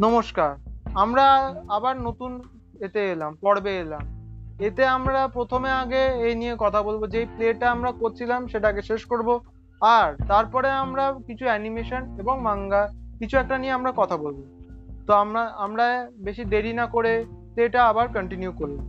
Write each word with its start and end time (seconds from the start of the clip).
নমস্কার। 0.00 0.56
আমরা 0.94 1.54
আবার 1.68 2.00
নতুন 2.00 2.42
এতে 2.80 3.12
এলাম, 3.12 3.36
পর্বে 3.40 3.78
এলাম। 3.78 4.00
এতে 4.60 4.86
আমরা 4.86 5.28
প্রথমে 5.28 5.70
আগে 5.70 6.02
এই 6.26 6.34
নিয়ে 6.34 6.54
কথা 6.58 6.82
বলব 6.82 7.06
যে 7.06 7.26
প্লেটা 7.36 7.70
আমরা 7.70 7.92
করছিলাম 7.92 8.46
সেটাকে 8.46 8.82
শেষ 8.82 9.04
করব। 9.04 9.40
আর 9.80 10.26
তারপরে 10.28 10.70
আমরা 10.70 11.14
কিছু 11.26 11.44
অ্যানিমেশন 11.44 12.18
এবং 12.18 12.42
মাঙ্গা, 12.42 12.88
কিছু 13.18 13.36
একটা 13.38 13.58
নিয়ে 13.58 13.72
আমরা 13.72 13.92
কথা 13.96 14.16
বলব। 14.16 14.42
তো 15.06 15.12
আমরা 15.14 15.40
আমরা 15.40 16.08
বেশি 16.16 16.44
দেরি 16.44 16.72
না 16.72 16.86
করে 16.86 17.24
প্লেটা 17.54 17.88
আবার 17.88 18.08
কন্টিনিউ 18.08 18.52
করলাম 18.52 18.86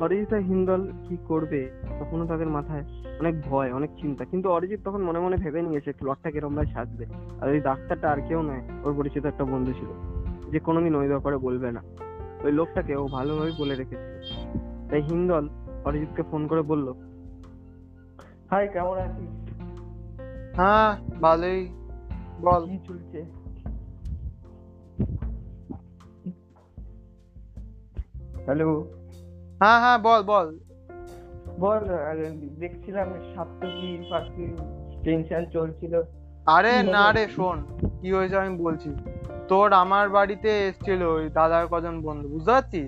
অরিজিৎ 0.00 0.32
হিন্দল 0.32 0.92
কি 1.08 1.16
করবে 1.28 1.70
তখনও 2.00 2.26
তাদের 2.26 2.46
মাথায় 2.46 3.03
অনেক 3.20 3.42
ভয় 3.42 3.72
অনেক 3.72 3.90
চিন্তা। 4.00 4.24
কিন্তু 4.24 4.50
অরিজিৎ 4.50 4.80
তখন 4.84 5.02
মনে 5.02 5.18
মনে 5.18 5.36
ভেবে 5.36 5.62
নিয়েছে 5.62 5.92
প্লটটা 5.92 6.30
কিরম 6.30 6.54
ভাবে 6.54 6.66
সাজবে। 6.66 7.06
আর 7.40 7.48
ওই 7.48 7.60
ডাক্তারটা 7.60 8.10
আর 8.10 8.20
কেউ 8.28 8.42
নয় 8.42 8.62
ওর 8.84 8.94
পরিচিত 8.96 9.24
একটা 9.24 9.44
বন্ধু 9.44 9.72
ছিল। 9.72 9.90
যে 10.50 10.58
কোনোদিন 10.58 10.94
ওই 10.94 11.08
ব্যাপারে 11.08 11.36
বলবে 11.36 11.72
না। 11.72 11.82
ওই 12.44 12.52
লোকটাকে 12.52 12.96
ও 12.96 13.06
ভালোভাবে 13.06 13.52
বলে 13.58 13.74
রেখেছিল। 13.74 14.88
তাই 14.90 15.02
হিন্দল 15.02 15.48
অরিজিৎকে 15.84 16.22
ফোন 16.22 16.46
করে 16.46 16.62
বলল 16.62 16.92
হাই 18.50 18.68
কেমন 18.68 18.98
আছিস? 18.98 19.30
হ্যাঁ 20.56 21.20
ভালোই। 21.20 21.68
বল। 22.40 22.66
কি 22.66 22.78
চলছে? 22.88 23.24
হ্যালো 28.44 28.80
হ্যাঁ 29.60 29.80
হ্যাঁ 29.80 29.98
বল 29.98 30.22
বল। 30.22 30.58
বল 31.62 31.80
দেখছিলাম 32.62 33.08
সাপ্তকী 33.34 33.90
টেনশন 35.04 35.42
চলছিল। 35.56 35.94
আরে 36.56 36.72
না 36.94 37.04
রে 37.12 37.24
শোন 37.36 37.56
কি 38.00 38.08
হয়েছে 38.16 38.36
আমি 38.42 38.52
বলছি। 38.64 38.90
তোর 39.48 39.68
আমার 39.82 40.06
বাড়িতে 40.16 40.50
এসেছিল 40.68 41.00
ওই 41.16 41.24
দাদার 41.36 41.64
কজন 41.72 41.94
বন্ধু 42.06 42.26
বুঝতে 42.34 42.50
পারছিস? 42.50 42.86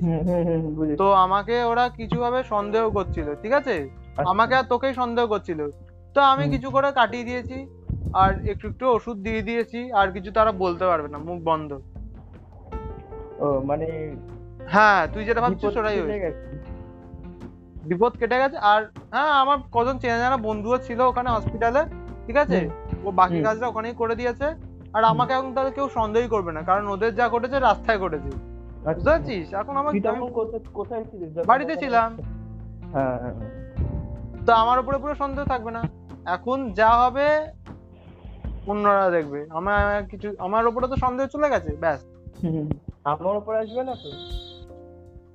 তো 1.00 1.06
আমাকে 1.24 1.56
ওরা 1.70 1.84
কিছু 1.98 2.16
ভাবে 2.20 2.40
সন্দেহ 2.52 2.82
করছিল 2.90 3.26
ঠিক 3.42 3.52
আছে? 3.60 3.76
আচ্ছা। 4.16 4.30
আমাকে 4.32 4.54
আর 4.54 4.66
তোকেই 4.72 4.94
সন্দেহ 4.94 5.24
করছিল। 5.26 5.60
তো 6.14 6.20
আমি 6.32 6.44
কিছু 6.54 6.68
করে 6.70 6.88
কাটিয়ে 6.92 7.24
দিয়েছি 7.24 7.58
আর 8.22 8.30
একটু 8.52 8.64
একটু 8.68 8.84
ওষুধ 8.96 9.16
দিয়ে 9.26 9.42
দিয়েছি 9.42 9.80
আর 9.92 10.06
কিছু 10.12 10.30
তারা 10.32 10.52
বলতে 10.52 10.84
পারবে 10.90 11.08
না 11.08 11.18
মুখ 11.18 11.38
বন্ধ। 11.50 11.70
ও 13.44 13.46
মানে 13.68 13.86
হ্যাঁ 14.74 15.00
তুই 15.12 15.22
যেটা 15.24 15.40
ভাবছিস 15.40 15.76
ওটাই 15.76 15.98
হয়েছে। 16.00 16.30
বিপদ 17.90 18.12
কেটে 18.20 18.36
গেছে। 18.42 18.58
আর 18.72 18.80
হ্যাঁ 19.14 19.32
আমার 19.42 19.58
কজন 19.76 19.94
চেনা 20.02 20.18
জানা 20.22 20.38
বন্ধুও 20.48 20.78
ছিল 20.86 21.00
ওখানে 21.10 21.28
হসপিটালে 21.34 21.82
ঠিক 22.26 22.36
আছে? 22.44 22.58
ও 23.06 23.08
বাকি 23.20 23.38
কাজটা 23.46 23.66
ওখানেই 23.70 23.94
করে 24.02 24.14
দিয়েছে। 24.20 24.46
আর 24.96 25.02
আমাকে 25.12 25.32
এখন 25.38 25.50
তাহলে 25.56 25.72
কেউ 25.76 25.86
সন্দেহই 25.98 26.28
করবে 26.34 26.50
না 26.56 26.60
কারণ 26.68 26.84
ওদের 26.94 27.12
যা 27.18 27.26
ঘটেছে 27.34 27.56
রাস্তায় 27.58 27.98
ঘটেছে। 28.04 28.30
বুঝতে 28.30 28.88
আচ্ছা। 28.90 29.10
পারছিস? 29.10 29.46
এখন 29.60 29.74
আমার 29.80 29.92
কোথায় 30.78 31.02
বাড়িতে 31.50 31.74
ছিলাম। 31.82 32.10
হ্যাঁ 32.94 33.16
হ্যাঁ, 33.22 33.34
হ্যাঁ। 33.38 33.50
তো 34.46 34.50
আমার 34.62 34.76
উপরে 34.82 34.96
পুরো 35.02 35.14
সন্দেহ 35.22 35.44
থাকবে 35.52 35.70
না। 35.76 35.82
এখন 36.36 36.58
যা 36.80 36.90
হবে 37.02 37.26
অন্যরা 38.70 39.06
দেখবে। 39.16 39.40
আমার 39.58 39.82
কিছু 40.10 40.28
আমার 40.46 40.64
উপরে 40.70 40.86
তো 40.92 40.96
সন্দেহ 41.04 41.24
চলে 41.34 41.48
গেছে 41.52 41.70
ব্যাস। 41.82 42.00
আমার 43.12 43.34
উপর 43.40 43.52
আসবে 43.62 43.82
না 43.88 43.94
তো? 44.02 44.10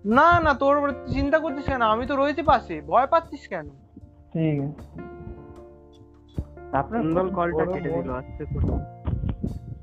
না 0.05 0.39
না 0.39 0.53
তোর 0.53 0.91
চিন্তা 0.91 1.39
করছিস 1.39 1.65
কেন? 1.65 1.81
আমি 1.81 2.05
তো 2.05 2.15
রয়েছি 2.15 2.41
পাশে। 2.41 2.81
ভয় 2.81 3.07
পাচ্ছিস 3.07 3.47
কেন? 3.47 3.69
ঠিক 4.33 4.61
আছে। 4.61 5.01
আপনার 6.71 7.01
হিন্দল 7.01 7.29
কলটা 7.29 7.65
কেটে 7.65 7.89
দিল 7.89 8.09
আস্তে 8.09 8.45
করে। 8.45 9.01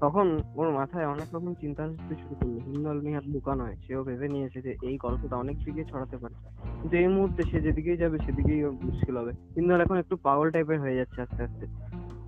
তখন 0.00 0.39
ওর 0.56 0.70
মাথায় 0.70 1.06
অনেক 1.06 1.34
রকম 1.34 1.55
চিন্তা 1.55 1.84
আসতে 1.84 2.14
শুরু 2.14 2.34
করল। 2.34 2.73
হিন্দল 2.73 3.01
নিহাত 3.01 3.24
বোকা 3.33 3.55
নয় 3.55 3.77
সেও 3.86 4.05
ভেবে 4.05 4.29
নিয়েছে 4.29 4.62
যে 4.62 4.77
এই 4.83 4.96
গল্পটা 4.96 5.36
অনেক 5.36 5.64
দিকে 5.64 5.84
ছড়াতে 5.84 6.17
পারে। 6.17 6.35
কিন্তু 6.80 6.96
এই 6.96 7.08
মুহূর্তে 7.08 7.42
সে 7.42 7.61
যেদিকেই 7.61 7.96
যাবে 7.96 8.18
সেদিকেই 8.18 8.64
ওর 8.64 8.73
মুশকিল 8.73 9.17
হবে। 9.17 9.33
হিন্দল 9.33 9.80
এখন 9.80 9.96
একটু 9.96 10.17
পাগল 10.17 10.50
টাইপের 10.50 10.80
হয়ে 10.80 10.96
যাচ্ছে 10.96 11.23
আস্তে 11.23 11.42
আস্তে। 11.42 11.67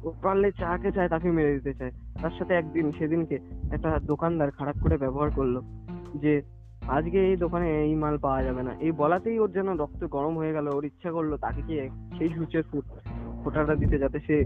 ও 0.04 0.12
পারলে 0.22 0.50
যাকে 0.50 0.92
চায় 0.92 1.08
তাকে 1.08 1.30
মেরে 1.30 1.54
দিতে 1.54 1.74
চায়। 1.74 1.90
তার 2.22 2.30
সাথে 2.38 2.54
একদিন 2.54 2.92
সেদিনকে 2.92 3.38
একটা 3.72 3.98
দোকানদার 3.98 4.50
খারাপ 4.50 4.76
করে 4.82 4.96
ব্যবহার 4.96 5.30
করল 5.30 5.60
যে 6.14 6.42
আজকে 6.96 7.18
এই 7.28 7.36
দোকানে 7.44 7.66
এই 7.84 7.94
মাল 8.02 8.16
পাওয়া 8.24 8.40
যাবে 8.42 8.62
না। 8.68 8.72
এই 8.86 8.92
বলাতেই 8.92 9.36
ওর 9.38 9.50
যেন 9.56 9.68
রক্ত 9.82 10.02
গরম 10.16 10.34
হয়ে 10.40 10.52
গেল 10.52 10.66
ওর 10.76 10.84
ইচ্ছা 10.84 11.10
করল 11.16 11.32
তাকে 11.44 11.60
কি 11.66 11.74
সেই 12.18 12.30
সূচের 12.36 12.64
ফুট 12.70 12.84
ফোটাটা 13.42 13.74
দিতে 13.74 13.96
যাতে 13.98 14.18
সে 14.26 14.36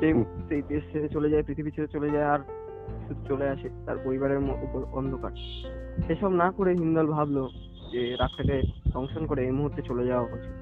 সেই 0.00 0.12
সেই 0.48 0.62
দেশ 0.68 0.82
ছেড়ে 0.92 1.08
চলে 1.08 1.28
যায় 1.30 1.42
পৃথিবী 1.42 1.70
ছেড়ে 1.70 1.88
চলে 1.88 2.08
যায় 2.10 2.28
আর 2.34 2.40
শুধু 3.06 3.22
চলে 3.28 3.46
আসে 3.48 3.68
তার 3.86 3.96
পরিবারের 4.04 4.38
উপর 4.66 4.80
অন্ধকার। 4.98 5.32
সেসব 6.06 6.32
না 6.42 6.48
করে 6.50 6.70
হিন্দল 6.82 7.06
ভাবলো 7.06 7.42
যে 7.92 8.00
রাতটাকে 8.20 8.56
দংশন 8.94 9.22
করে 9.26 9.40
এই 9.44 9.54
মুহূর্তে 9.58 9.80
চলে 9.82 10.04
যাওয়া 10.06 10.24
উচিত। 10.36 10.54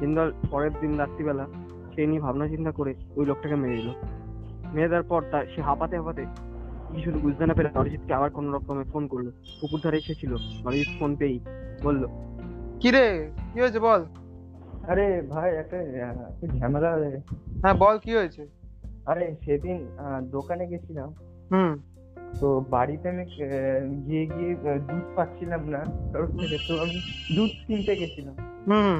হিন্দল 0.00 0.28
পরের 0.50 0.74
দিন 0.80 0.92
রাত্রিবেলা 0.98 1.44
সেই 1.94 2.06
নিয়ে 2.06 2.22
ভাবনা 2.26 2.46
চিন্তা 2.48 2.72
করে 2.78 2.92
ওই 3.16 3.24
লোকটাকে 3.26 3.56
মেরে 3.56 3.76
দিল। 3.76 3.90
মেরে 4.74 4.88
দেওয়ার 4.88 5.06
পর 5.08 5.20
তার 5.32 5.44
সে 5.52 5.60
হাঁপাতে 5.62 5.94
হাঁপাতে 5.96 6.22
কিছু 6.94 7.10
বুঝতে 7.12 7.46
না 7.46 7.54
পেরে 7.54 7.68
অরিজিৎকে 7.74 8.14
আবার 8.14 8.30
কোনো 8.30 8.52
রকমে 8.52 8.84
ফোন 8.84 9.06
করল। 9.06 9.30
পুকুর 9.60 9.80
ধারে 9.84 9.96
এসেছিল। 9.96 10.32
অরিজিৎ 10.66 10.98
ফোন 10.98 11.16
পেয়েই 11.16 11.40
বলল 11.82 12.06
কি 12.80 12.90
রে? 12.90 13.30
কি 13.54 13.60
হয়েছে 13.60 13.78
বল? 13.78 14.04
আরে 14.88 15.22
ভাই 15.22 15.56
একটা 15.56 15.78
ঝামেলা 16.58 16.92
হয়ে 16.92 17.10
গেছে। 17.10 17.34
হ্যাঁ 17.60 17.74
বল 17.74 17.98
কি 17.98 18.14
হয়েছে? 18.14 18.46
আরে 19.06 19.36
সেদিন 19.44 19.88
দোকানে 20.30 20.66
গেছিলাম। 20.66 21.14
হুম। 21.52 21.78
তো 22.40 22.64
বাড়িতে 22.70 23.08
আমি 23.08 23.24
গিয়ে 24.06 24.26
গিয়ে 24.26 24.54
দুধ 24.78 25.04
পাচ্ছিলাম 25.16 25.68
না। 25.68 25.84
থেকে 26.40 26.58
তো 26.68 26.82
আমি 26.82 26.96
দুধ 27.36 27.50
কিনতে 27.66 27.96
গেছিলাম। 27.96 28.34
হুম। 28.66 28.98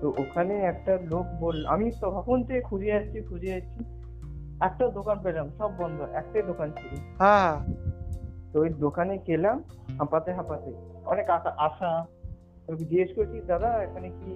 তো 0.00 0.08
ওখানে 0.08 0.54
একটা 0.54 0.98
লোক 1.10 1.26
বলল 1.40 1.66
আমি 1.66 1.90
তখন 2.00 2.44
থেকে 2.44 2.60
খুঁজে 2.60 2.86
যাচ্ছি 2.86 3.20
খুঁজে 3.20 3.46
যাচ্ছি 3.46 3.84
একটা 4.60 4.88
দোকান 4.88 5.18
পেলাম 5.22 5.50
সব 5.58 5.70
বন্ধ 5.78 6.00
একটাই 6.00 6.42
দোকান 6.42 6.70
ছিল। 6.70 7.00
হ্যাঁ। 7.18 7.72
তো 8.52 8.60
ওই 8.60 8.68
দোকানে 8.68 9.18
গেলাম 9.18 9.62
হাঁপাতে 9.98 10.32
হাঁপাতে। 10.32 10.74
অনেক 11.06 11.30
আশা 11.30 12.06
জিজ্ঞেস 12.78 13.08
করছি 13.16 13.40
দাদা 13.40 13.68
এখানে 13.68 14.08
কি 14.08 14.34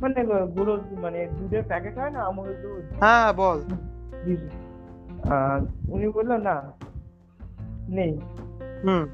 মানে 0.00 0.24
গুঁড়ো 0.24 0.80
মানে 0.90 1.26
দুধের 1.26 1.62
প্যাকেট 1.62 1.98
হয় 1.98 2.10
না 2.10 2.20
আমুল 2.20 2.54
দুধ? 2.54 2.98
হ্যাঁ 2.98 3.32
বল। 3.32 3.60
উনি 5.88 6.08
বলল 6.08 6.32
না 6.36 6.72
নেই। 7.88 8.20
হুম। 8.84 9.06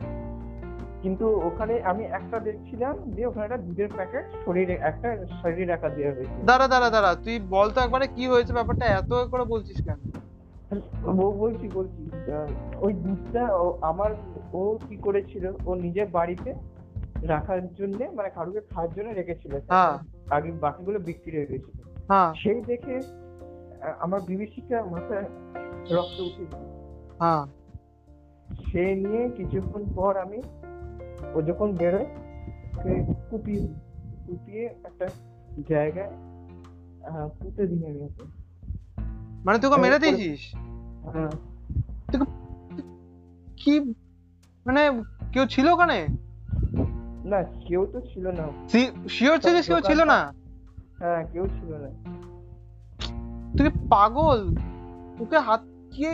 কিন্তু 1.03 1.41
ওখানে 1.47 1.82
আমি 1.82 2.04
একটা 2.04 2.38
দেখছিলাম 2.38 3.10
যে 3.10 3.26
ওখানে 3.26 3.44
একটা 3.44 3.56
দুধের 3.56 3.88
প্যাকেট 3.97 4.25
শরীরে 4.44 4.75
একটা 4.75 5.09
শরীরে 5.42 5.64
রাখা 5.64 5.88
দেওয়া 5.88 6.14
হয়েছে 6.14 6.44
দাঁড়া 6.44 6.69
দাঁড়া 6.69 6.91
দাঁড়া 6.91 7.14
তুই 7.14 7.38
বল 7.50 7.70
তো 7.70 7.81
একবারে 7.81 8.06
কি 8.06 8.26
হয়েছে 8.26 8.53
ব্যাপারটা 8.53 8.86
এত 8.86 9.12
করে 9.31 9.44
বলছিস 9.44 9.78
কেন? 9.84 9.98
বলছি 11.38 11.69
বলছি 11.75 12.10
ওই 12.81 12.92
দুধটা 12.92 13.42
আমার 13.81 14.10
ও 14.53 14.78
কি 14.88 14.97
করেছিল 14.97 15.44
ও 15.66 15.70
বাড়িতে 16.12 16.54
রাখার 17.22 17.75
জন্য 17.75 18.04
মানে 18.15 18.30
কারুকে 18.30 18.60
খাওয়ার 18.70 18.94
জন্য 18.94 19.09
রেখেছিল। 19.10 19.53
হ্যাঁ। 19.69 19.98
আগে 20.30 20.50
বাকিগুলো 20.60 20.98
বিক্রি 20.98 21.36
হয়ে 21.36 21.47
গেছিল। 21.47 21.76
হ্যাঁ। 22.09 22.34
সেই 22.34 22.60
দেখে 22.60 23.00
আমার 23.98 24.20
বিভীষিকা 24.20 24.82
মাথায় 24.82 25.26
রক্ত 25.91 26.20
উঠে 26.20 26.44
গেল। 26.53 26.65
হ্যাঁ। 27.19 27.44
সে 28.66 28.94
নিয়ে 28.94 29.30
কিছুক্ষণ 29.36 29.82
পর 29.94 30.16
আমি 30.16 30.42
ও 31.34 31.39
যখন 31.49 31.69
বেরোয় 31.81 32.09
ওকে 32.77 32.93
কুপিয়ে 33.28 33.62
কুপিয়ে 34.25 34.65
একটা 34.89 35.06
জায়গায় 35.71 36.12
পুঁতে 37.39 37.63
দিয়ে 37.71 37.86
আমি 37.91 38.01
ওকে 38.09 38.25
মানে 39.47 39.59
তোকে 39.63 39.77
মেরে 39.84 39.98
দিয়েছিস? 40.03 40.41
হ্যাঁ। 41.13 41.33
কি 43.60 43.75
মানে 44.66 44.83
কেউ 45.33 45.45
ছিল 45.54 45.66
ওখানে? 45.75 45.98
না 47.30 47.39
কেউ 47.66 47.83
তো 47.92 47.98
ছিল 48.10 48.25
না। 48.39 48.45
শিওর 49.16 49.36
ছিলিস 49.45 49.65
কেউ 49.71 49.80
ছিল 49.89 50.01
না? 50.13 50.19
হ্যাঁ 51.01 51.21
কেউ 51.33 51.45
ছিল 51.57 51.71
না। 51.84 51.91
তুই 53.57 53.69
পাগল? 53.92 54.41
তোকে 55.19 55.39
হাত 55.47 55.63
কি 55.95 56.04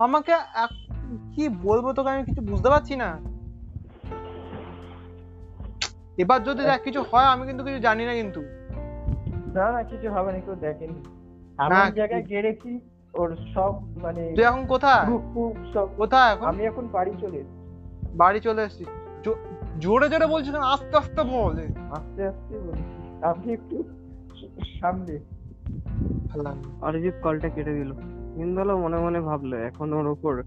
আমাকে 0.00 0.34
কি 1.34 1.44
বলব 1.66 1.84
তোকে 1.96 2.10
আমি 2.14 2.22
কিছু 2.28 2.42
বুঝতে 2.50 2.68
পারছি 2.72 2.94
না। 3.02 3.08
এবার 6.18 6.44
যদি 6.44 6.62
দেখ 6.62 6.82
কিছু 6.82 7.02
হয় 7.02 7.24
আমি 7.24 7.46
কিন্তু 7.46 7.64
কিছু 7.64 7.78
জানি 7.78 8.06
না 8.06 8.14
কিন্তু। 8.14 8.40
না 9.54 9.72
না 9.72 9.82
কিছু 9.82 10.10
হবে 10.10 10.32
না 10.32 10.38
কেউ 10.40 10.54
দেখেনি। 10.54 10.94
এমন 11.58 11.90
জায়গায় 11.90 12.22
গেড়েছি 12.22 12.80
ওর 13.14 13.36
সব 13.54 13.98
মানে 14.02 14.32
তুই 14.36 14.44
এখন 14.44 14.66
কোথায়? 14.66 15.18
কোথায় 15.96 16.32
এখন? 16.32 16.46
আমি 16.46 16.64
এখন 16.64 16.88
বাড়ি 16.88 17.12
চলে 17.20 17.36
এসেছি। 17.36 18.16
বাড়ি 18.16 18.40
চলে 18.40 18.62
এসেছিস। 18.62 18.88
জো- 19.24 19.34
জোরে 19.80 20.08
জোরে 20.08 20.26
বলছিস 20.26 20.52
কেন? 20.52 20.62
আস্তে 20.62 20.96
আস্তে 20.96 21.22
বল। 21.22 21.56
আস্তে 21.90 22.26
আস্তে 22.26 22.58
বলছি। 22.58 23.24
আপনি 23.24 23.52
একটু 23.52 23.84
সামনে। 24.80 25.18
ভালো 26.28 26.54
অরিজিৎ 26.80 27.14
কলটা 27.22 27.48
কেটে 27.48 27.72
দিল। 27.72 27.92
হিন্দালও 28.36 28.78
মনে 28.78 28.96
মনে 28.96 29.20
ভাবলো 29.20 29.56
এখন 29.56 29.92
ওর 29.92 30.06
ওপর 30.06 30.42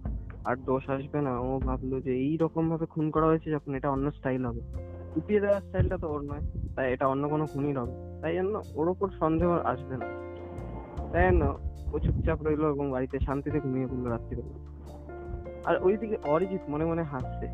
আর 0.45 0.55
দোষ 0.55 0.89
আসবে 0.89 1.21
না। 1.21 1.39
ও 1.39 1.59
ভাবলো 1.59 2.01
যে 2.01 2.11
এই 2.11 2.37
রকম 2.37 2.69
ভাবে 2.69 2.85
খুন 2.85 3.11
করা 3.11 3.25
হয়েছে 3.25 3.51
যখন 3.51 3.75
এটা 3.75 3.89
অন্য 3.89 4.11
স্টাইল 4.11 4.45
হবে। 4.45 4.94
কুপিয়ে 5.15 5.39
দেওয়ার 5.43 5.61
স্টাইলটা 5.61 5.97
তো 6.03 6.07
ওর 6.13 6.21
নয়। 6.29 6.43
তাই 6.75 6.87
এটা 6.93 7.05
অন্য 7.07 7.23
কোনো 7.33 7.45
খুনির 7.51 7.77
হবে 7.79 7.93
তাই 8.21 8.33
জন্য 8.35 8.55
ওর 8.75 8.87
ওপর 8.93 9.07
সন্দেহ 9.21 9.49
আসবে 9.71 9.95
না। 10.01 10.07
তাই 11.11 11.23
জন্য 11.27 11.43
ও 11.93 11.95
চুপচাপ 11.99 12.39
রইল 12.45 12.63
এবং 12.75 12.85
বাড়িতে 12.91 13.17
শান্তিতে 13.27 13.59
ঘুমিয়ে 13.59 13.87
পড়ল 13.87 14.05
রাত্রিবেলা। 14.13 14.53
আর 15.69 15.75
ওইদিকে 15.85 16.17
অরিজিৎ 16.33 16.63
মনে 16.69 16.85
মনে 16.85 17.03
হাসছে 17.03 17.47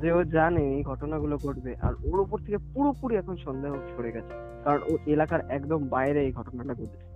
যে 0.00 0.12
ও 0.12 0.20
জানে 0.24 0.62
এই 0.76 0.82
ঘটনাগুলো 0.82 1.34
ঘটবে 1.46 1.72
আর 1.86 1.94
ওর 2.08 2.18
উপর 2.20 2.38
থেকে 2.38 2.58
পুরোপুরি 2.74 3.14
এখন 3.16 3.36
সন্দেহ 3.46 3.72
সরে 3.92 4.10
গেছে। 4.12 4.32
কারণ 4.64 4.80
ও 4.90 4.92
এলাকার 5.06 5.40
একদম 5.50 5.88
বাইরে 5.88 6.20
এই 6.26 6.32
ঘটনাটা 6.32 6.74
ঘটেছে। 6.74 7.06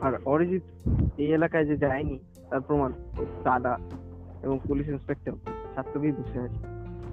আর 0.00 0.12
অরিজিৎ 0.24 0.62
এই 1.22 1.32
এলাকায় 1.32 1.64
যে 1.64 1.76
যায়নি, 1.76 2.18
তার 2.50 2.60
প্রমাণ 2.60 2.90
দাদা 3.44 3.78
এবং 4.42 4.58
পুলিশ 4.68 4.88
ইন্সপেক্টর 4.88 5.32
ছাত্রকেই 5.74 6.12
বসে 6.12 6.38
আছে 6.46 6.60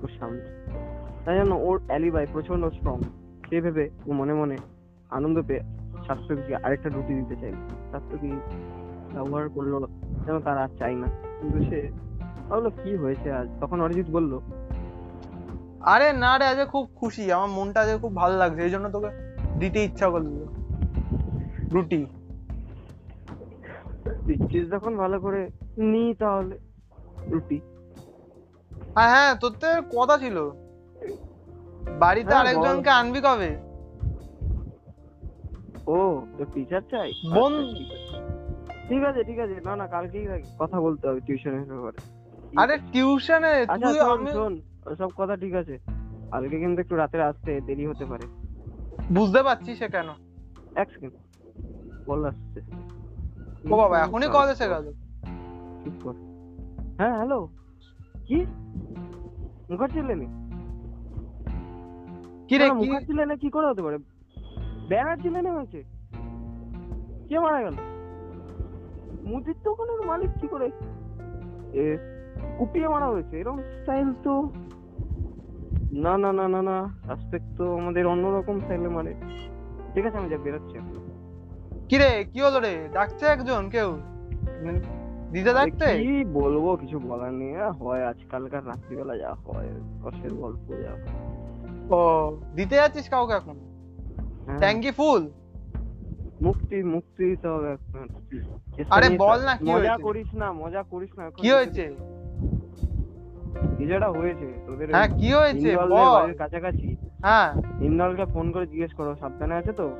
ওর 0.03 0.11
সামনে। 0.19 0.41
তাই 1.29 1.37
জন্য 1.39 1.55
ওর 1.55 1.81
অ্যালিবাই 1.87 2.25
প্রচণ্ড 2.33 2.65
স্ট্রং 2.65 3.01
সে 3.49 3.61
ভেবে 3.61 3.89
ও 4.07 4.11
মনে 4.11 4.33
মনে 4.33 4.57
আনন্দ 5.09 5.41
পেয়ে 5.47 5.59
ছাত্রকে 6.07 6.55
আরেকটা 6.55 6.89
রুটি 6.89 7.13
দিতে 7.13 7.35
চাইল। 7.35 7.55
ছাত্রকে 7.91 8.27
ব্যবহার 9.13 9.49
করল 9.49 9.85
যেন 10.25 10.39
তার 10.39 10.57
আর 10.57 10.67
চাই 10.79 10.95
না। 10.95 11.07
কিন্তু 11.39 11.59
সে 11.63 11.89
ভাবলো 12.49 12.69
কি 12.69 12.95
হয়েছে 12.95 13.31
আজ? 13.31 13.47
তখন 13.59 13.81
অরিজিৎ 13.81 14.05
বলল 14.11 14.39
আরে 15.81 16.13
না 16.13 16.37
রে 16.37 16.45
আজ 16.45 16.67
খুব 16.67 16.89
খুশি। 16.95 17.31
আমার 17.31 17.49
মনটা 17.49 17.81
আজকে 17.81 17.97
খুব 17.97 18.15
ভালো 18.15 18.37
লাগছে। 18.37 18.61
এই 18.61 18.69
জন্য 18.69 18.89
তোকে 18.89 19.09
দিতে 19.59 19.79
ইচ্ছা 19.83 20.09
করল। 20.09 20.45
রুটি। 21.73 22.05
দিচ্ছিস 24.27 24.71
যখন 24.71 24.97
ভালো 24.97 25.19
করে 25.19 25.49
নি 25.77 26.15
তাহলে। 26.19 26.57
রুটি। 27.27 27.59
আর 28.95 29.07
হ্যাঁ 29.09 29.35
তোর 29.35 29.51
তো 29.61 29.67
কথা 29.97 30.17
ছিল। 30.17 30.68
বাড়িতে 31.99 32.29
হ্যাঁ, 32.29 32.43
আরেকজনকে 32.43 32.89
আনবি 32.89 33.21
কবে? 33.21 33.51
ও 35.87 35.97
তোর 36.37 36.47
টিচার 36.53 36.81
চাই? 36.91 37.09
বোন 37.35 37.53
আচ্ছা, 37.53 37.73
ঠিক 38.89 39.01
আছে। 39.03 39.21
ঠিক 39.23 39.39
আছে 39.39 39.55
না 39.65 39.75
না 39.75 39.87
কালকেই 39.87 40.25
কথা 40.59 40.81
বলতে 40.81 41.07
হবে 41.07 41.19
টিউশনের 41.19 41.65
ব্যাপারে। 41.65 41.99
আরে 42.57 42.75
টিউশনে 42.93 43.53
আচ্ছা 43.63 43.87
তুই 43.87 43.99
আমি 43.99 44.31
শোন 44.31 44.53
ওসব 44.85 45.09
কথা 45.17 45.35
ঠিক 45.37 45.53
আছে। 45.55 45.75
কালকে 46.31 46.59
কিন্তু 46.59 46.81
একটু 46.81 46.95
রাতে 46.95 47.21
আসতে 47.21 47.61
দেরি 47.61 47.85
হতে 47.87 48.05
পারে। 48.05 48.25
বুঝতে 49.13 49.43
পারছি 49.43 49.75
সে 49.75 49.87
কেন? 49.89 50.09
এক 50.75 50.87
সেকেন্ড 50.93 51.13
কল 52.07 52.25
আসছে 52.25 52.59
ও 53.71 53.75
বাবা 53.77 53.95
এখনই 53.99 54.27
কল 54.27 54.47
এসে 54.49 54.67
গেল। 54.67 54.85
চুপ 55.83 55.95
কর। 56.03 56.15
হ্যাঁ 56.97 57.15
হ্যালো। 57.17 57.39
কি? 58.27 58.45
মুখার্জি 59.69 60.01
লেনে 60.01 60.27
কি 62.49 62.57
রে 62.57 62.69
কি? 62.69 62.75
মুখার্জি 62.75 63.13
লেনে 63.13 63.37
কি 63.37 63.49
করে 63.49 63.67
হতে 63.67 63.81
পারে? 63.81 63.97
ব্যানার্জি 64.89 65.29
লেনে 65.29 65.51
হয়েছে। 65.51 65.83
কে 67.29 67.39
মারা 67.39 67.59
গেল? 67.61 67.75
মুদির 69.23 69.55
দোকানের 69.63 70.01
মালিক 70.07 70.29
কি 70.41 70.47
করে? 70.47 70.67
এ 71.73 71.97
কুপিয়ে 72.57 72.87
মারা 72.87 73.07
হয়েছে। 73.07 73.39
এরকম 73.39 73.57
স্টাইল 73.57 74.13
তো। 74.23 74.51
না 75.91 76.17
না 76.17 76.33
না 76.33 76.47
না 76.47 76.61
না 76.61 76.97
সাসপেক্ট 77.05 77.57
তো 77.57 77.77
আমাদের 77.77 78.07
অন্যরকম 78.07 78.59
স্টাইলে 78.59 78.89
মারে 78.89 79.13
ঠিক 79.93 80.05
আছে 80.05 80.17
আমি 80.17 80.29
যা 80.29 80.37
বেরোচ্ছি। 80.37 80.77
কি 81.89 81.97
রে 81.97 82.23
কি 82.33 82.41
হলো 82.41 82.59
রে? 82.59 82.89
ডাকছে 82.93 83.25
একজন 83.25 83.69
কেউ? 83.69 83.89
আরে 85.31 85.53
ডাকতে 85.53 85.85
কি 86.03 86.25
বলব 86.25 86.75
কিছু 86.75 86.99
বলার 86.99 87.33
নেই। 87.33 87.53
হয় 87.55 88.03
আজকালকার 88.05 88.67
রাত্রিবেলা 88.67 89.17
যা 89.17 89.33
হয় 89.33 89.69
কষ্টের 90.03 90.33
গল্প 90.33 90.67
যা 90.83 90.91
হয়। 90.91 91.28
ও 91.89 91.99
দিতে 92.55 92.75
যাচ্ছিস 92.75 93.09
কাউকে 93.09 93.33
এখন? 93.33 93.55
হ্যাঁ, 94.45 94.57
ট্যাঙ্কি 94.57 94.91
ফুল? 94.91 95.29
মুক্তি 96.41 96.83
মুক্তি 96.83 97.25
দিতে 97.25 97.47
হবে 97.47 97.67
এখন 97.71 98.07
আরে 98.91 99.09
বল 99.17 99.39
না 99.45 99.55
কি 99.55 99.65
মজা 99.65 99.97
করিস 99.97 100.35
না 100.35 100.51
মজা 100.53 100.83
করিস 100.83 101.09
না 101.17 101.29
কি 101.29 101.51
হয়েছে? 101.51 101.95
কি 103.77 103.85
যেটা 103.85 104.09
হয়েছে 104.09 104.63
তোদের 104.67 104.89
হ্যাঁ 104.91 105.07
কি 105.07 105.33
হয়েছে? 105.33 105.77
বল। 105.77 106.33
কাছাকাছি। 106.33 106.95
হ্যাঁ। 107.21 107.53
ইন্দলকে 107.81 108.25
ফোন 108.25 108.51
করে 108.51 108.67
জিজ্ঞেস 108.67 108.93
করো 108.93 109.15
সাবধানে 109.19 109.55
আছে 109.55 109.73
তো? 109.73 109.95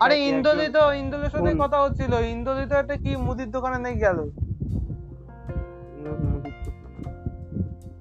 আরে 0.00 0.14
একজন- 0.14 0.72
তো 0.72 0.92
ইন্দ্রজির 0.92 1.30
সাথে 1.30 1.54
কথা 1.58 1.82
হচ্ছিল। 1.82 2.12
ইন্দ্রজি 2.14 2.66
তো 2.68 2.76
একটা 2.76 2.96
কি 2.96 3.16
মুদির 3.16 3.50
দোকানে 3.50 3.78
নাকি 3.78 3.98
গেল? 3.98 4.18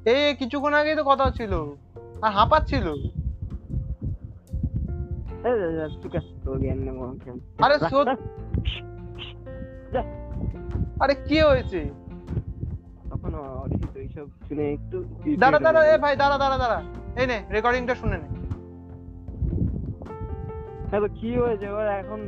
এই 0.05 0.23
এই 0.23 0.35
কিছুক্ষণ 0.35 0.73
আগেই 0.73 0.95
তো 0.95 1.03
কথা 1.03 1.23
হচ্ছিল। 1.23 1.53
আর 2.21 2.31
হাঁপাচ্ছিল। 2.31 2.87
কর। 5.45 5.51
আরে 7.63 7.75
আরে 11.03 11.15
কি 11.27 11.37
হয়েছে? 11.49 11.79
তখন 13.11 13.31
অরিজিৎ 13.35 13.93
এইসব 14.03 14.27
শুনে 14.47 14.65
একটু 14.73 14.97
দাঁড়া 15.39 15.59
দাঁড়া 15.65 15.81
এ 15.91 15.93
ভাই 16.03 16.13
দাঁড়া 16.21 16.37
দাঁড়া 16.37 16.57
দাঁড়া। 16.57 16.79
এই 17.21 17.27
নে 17.31 17.37
রেকর্ডিংটা 17.55 17.95
শুনে 17.95 18.17
নে। 18.17 18.27
হ্যাঁ 20.89 21.01
তো 21.03 21.07
কি 21.19 21.29
হয়েছে? 21.41 21.65
এবার 21.65 21.87
এখন 22.01 22.19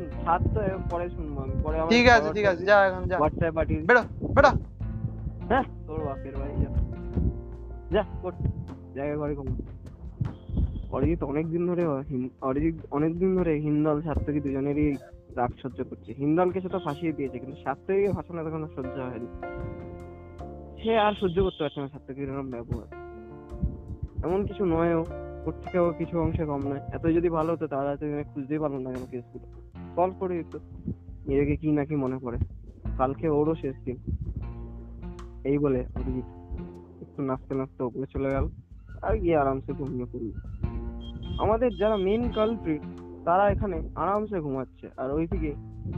তো 0.54 0.60
পরে 0.92 1.06
শুনব 1.10 1.36
আমি। 1.44 1.56
পরে 1.64 1.78
ঠিক 1.90 2.06
আছে 2.16 2.30
ঠিক 2.38 2.46
আছে 2.52 2.64
যা 2.70 2.76
এখন 2.88 3.04
যা। 3.10 3.16
হোয়াটসঅ্যাপ 3.18 3.54
পাঠিয়ে। 3.56 3.82
বেরো 3.90 4.02
বেরো। 4.36 4.52
হ্যাঁ 5.50 5.66
তোর 5.88 6.00
বাপের 6.08 6.36
বাড়ি 6.40 6.56
যা। 6.64 6.70
যা 7.94 8.04
কর 8.22 8.34
জায়গা 8.96 9.16
ঘরে 9.22 9.34
ঘুমা। 9.36 9.54
অরিজিৎ 10.92 11.24
অনেকদিন 11.24 11.68
ধরে 11.68 11.86
অরিজিৎ 12.42 12.86
অনেকদিন 12.92 13.38
ধরে 13.38 13.60
হিন্দল 13.60 14.02
সাত্তকী 14.02 14.40
দুজনেরই 14.40 14.96
রাগ 15.36 15.52
সহ্য 15.62 15.84
করছে। 15.84 16.14
হিন্দলকে 16.14 16.62
সেটা 16.62 16.80
ফাঁসিয়ে 16.80 17.14
দিয়েছে, 17.14 17.40
কিন্তু 17.40 17.58
সাত্তকীকে 17.64 18.12
ফাঁসানো 18.12 18.44
তখন 18.44 18.68
সহ্য 18.76 19.00
হয়নি। 19.00 19.28
সে 20.84 20.98
আর 20.98 21.14
সহ্য 21.14 21.44
করতে 21.44 21.64
পারছে 21.64 21.82
না 21.82 21.88
সাত্তকীর 21.88 22.30
এরকম 22.30 22.52
ব্যবহার। 22.52 23.08
এমন 24.24 24.46
কিছু 24.46 24.66
নয়ও 24.66 25.06
ওর 25.46 25.54
থেকেও 25.62 25.94
কিছু 25.98 26.20
অংশে 26.20 26.46
কম 26.46 26.68
নয়। 26.68 26.80
এত 26.94 27.06
যদি 27.06 27.30
ভালো 27.30 27.54
হতো, 27.54 27.68
তাহলে 27.68 27.92
এখানে 27.92 28.24
খুঁজতেই 28.24 28.60
পারল 28.60 28.76
না 28.76 28.94
কেন 28.94 29.06
কেসগুলো 29.12 29.46
সলভ 29.96 30.14
করে 30.20 30.38
দিত। 30.38 30.58
নিজেকে 31.28 31.56
কি 31.56 31.72
নাকি 31.72 31.96
মনে 31.96 32.18
পড়ে। 32.18 32.38
কালকে 32.98 33.30
ওরও 33.30 33.56
শেষ 33.56 33.76
দিন। 33.86 33.98
এই 35.44 35.58
বলে 35.58 35.86
অরিজিৎ 35.96 36.24
একটু 37.02 37.22
নাচতে 37.22 37.56
নাচতে 37.56 37.84
ওপরে 37.84 38.06
চলে 38.14 38.30
গেল। 38.30 38.50
আর 39.02 39.18
গিয়ে 39.18 39.38
আরামসে 39.38 39.74
ঘুমিয়ে 39.74 40.06
পড়ল। 40.06 40.32
আমাদের 41.40 41.72
যারা 41.76 41.96
মেন 41.96 42.32
কালপ্রিট 42.36 42.82
তারা 43.26 43.50
এখানে 43.50 43.90
আরামসে 43.96 44.40
ঘুমাচ্ছে। 44.40 44.90
আর 44.98 45.12
ওইদিকে 45.12 45.54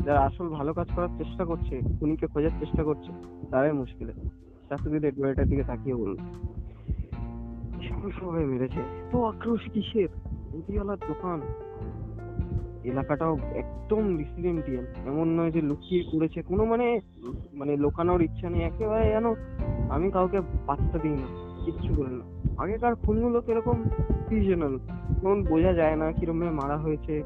যারা 0.06 0.20
আসল 0.22 0.50
ভালো 0.50 0.74
কাজ 0.74 0.88
করার 0.96 1.08
চেষ্টা 1.18 1.46
করছে, 1.46 1.80
খুনিকে 2.00 2.28
খোঁজার 2.28 2.50
চেষ্টা 2.60 2.84
করছে, 2.84 3.12
তারাই 3.52 3.72
মুশকিলে। 3.72 4.14
শাশুড়ি 4.70 5.00
ডেড 5.00 5.16
দিকে 5.44 5.64
তাকিয়ে 5.64 5.96
বলল 5.96 6.18
সবাই 8.20 8.46
মেরেছে। 8.46 8.82
তো 9.12 9.24
আক্রোশ 9.24 9.62
কিসের? 9.74 10.08
মুদিওয়ালার 10.56 10.98
দোকান। 11.08 11.42
এলাকাটাও 12.84 13.38
একদম 13.56 14.18
রেসিডেন্টিয়াল 14.18 14.86
এমন 15.08 15.40
নয় 15.40 15.52
যে 15.52 15.62
লুকিয়ে 15.62 16.04
করেছে 16.04 16.42
কোনো 16.42 16.66
মানে 16.66 17.00
মানে 17.54 17.78
লোকানোর 17.78 18.22
ইচ্ছা 18.22 18.50
নেই। 18.50 18.62
একেবারে 18.62 19.10
যেন 19.10 19.26
আমি 19.90 20.12
কাউকে 20.12 20.42
পাত্তা 20.68 21.00
দিই 21.00 21.12
না। 21.12 21.28
কিচ্ছু 21.66 21.94
বলে 21.96 22.16
না। 22.16 22.26
আগেকার 22.64 22.96
খুনগুলো 22.96 23.42
কীরকম 23.42 23.84
সিজনাল 24.30 24.80
যেমন 25.10 25.44
বোঝা 25.44 25.74
যায় 25.74 25.96
না 25.96 26.12
কীরকম 26.12 26.40
ভাবে 26.40 26.52
মারা 26.52 26.78
হয়েছে। 26.78 27.24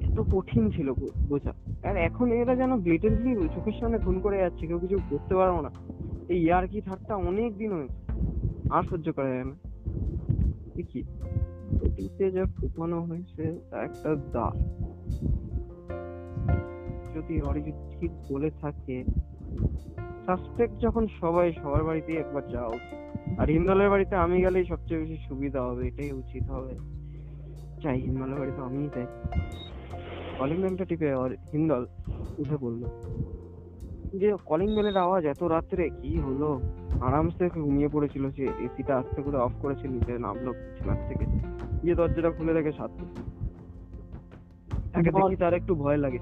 এত 0.00 0.20
কঠিন 0.20 0.70
ছিল 0.70 0.92
বোঝা। 1.28 1.52
আর 1.88 1.96
এখন 1.96 2.32
এরা 2.32 2.56
যেন 2.56 2.76
ব্লেটেন্টলি 2.76 3.48
চোখের 3.54 3.72
সামনে 3.80 3.98
খুন 3.98 4.20
করে 4.20 4.38
যাচ্ছে, 4.38 4.66
কেউ 4.66 4.78
কিছু 4.78 4.98
করতে 5.10 5.34
পারব 5.34 5.60
না। 5.60 5.70
এই 6.28 6.42
ইয়ার 6.42 6.68
কি 6.68 6.80
ঠাট্টা 6.80 7.16
অনেক 7.16 7.58
দিন 7.58 7.72
হয়েছে। 7.72 7.94
আর 8.70 8.82
সহ্য 8.82 9.12
করা 9.12 9.28
যায় 9.28 9.44
না। 9.44 9.54
কি 10.88 11.02
ওটিতে 11.82 12.30
যা 12.30 12.44
ফুপানো 12.44 13.00
হয়েছে, 13.00 13.60
তা 13.70 13.82
একটা 13.82 14.14
দাগ। 14.14 14.54
যদি 17.14 17.40
অরিজিৎ 17.40 17.74
ঠিক 18.00 18.10
বলে 18.32 18.50
থাকে 18.50 19.04
সাসপেক্ট 20.26 20.78
যখন 20.80 21.06
সবাই 21.20 21.52
সবার 21.52 21.84
বাড়িতে 21.84 22.12
একবার 22.12 22.48
যাওয়া 22.48 22.68
উচিত। 22.68 23.03
আর 23.40 23.48
হিন্দলের 23.56 23.88
বাড়িতে 23.92 24.14
আমি 24.24 24.36
গেলেই 24.44 24.64
সবচেয়ে 24.72 25.00
বেশি 25.02 25.16
সুবিধা 25.28 25.60
হবে, 25.66 25.82
এটাই 25.88 26.12
উচিত 26.22 26.44
হবে। 26.54 26.72
চাই 27.82 27.98
হিন্দলের 28.06 28.38
বাড়িতে 28.40 28.60
আমিই 28.68 28.88
যাই। 28.94 29.06
কলিং 30.38 30.58
বেলটা 30.62 30.84
টিপে 30.90 31.08
হিন্দল 31.54 31.82
উঠে 32.40 32.56
পড়ল। 32.62 32.82
যে 34.20 34.28
কলিং 34.50 34.68
বেলের 34.76 34.96
আওয়াজ 34.96 35.22
এত 35.32 35.42
রাত্রে, 35.54 35.84
কি 36.00 36.12
হলো? 36.26 36.50
আরামসে 37.08 37.44
ঘুমিয়ে 37.54 37.88
পড়েছিল 37.94 38.24
সে 38.36 38.44
এসিটা 38.66 38.92
আস্তে 39.00 39.20
করে 39.22 39.38
অফ 39.46 39.54
করেছে, 39.62 39.84
নিচে 39.94 40.12
নামলো 40.26 40.50
বিছানার 40.58 41.00
থেকে। 41.08 41.24
গিয়ে 41.82 41.94
দরজাটা 41.98 42.30
খুলে 42.36 42.52
দেখে 42.58 42.72
সাথে 42.72 43.02
তাকে 44.92 45.10
দেখি 45.16 45.36
তার 45.42 45.54
একটু 45.60 45.72
ভয় 45.74 45.98
লাগে। 46.04 46.20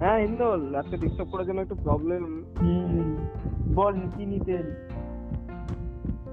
হ্যাঁ 0.00 0.18
হিন্দল 0.26 0.60
আজকে 0.80 0.96
ডিস্টার্ব 1.02 1.28
করার 1.32 1.46
জন্য 1.48 1.60
একটু 1.60 1.76
প্রবলেম 1.84 2.22
বল, 3.78 3.94
কি 4.16 4.24
নিতে? 4.32 4.56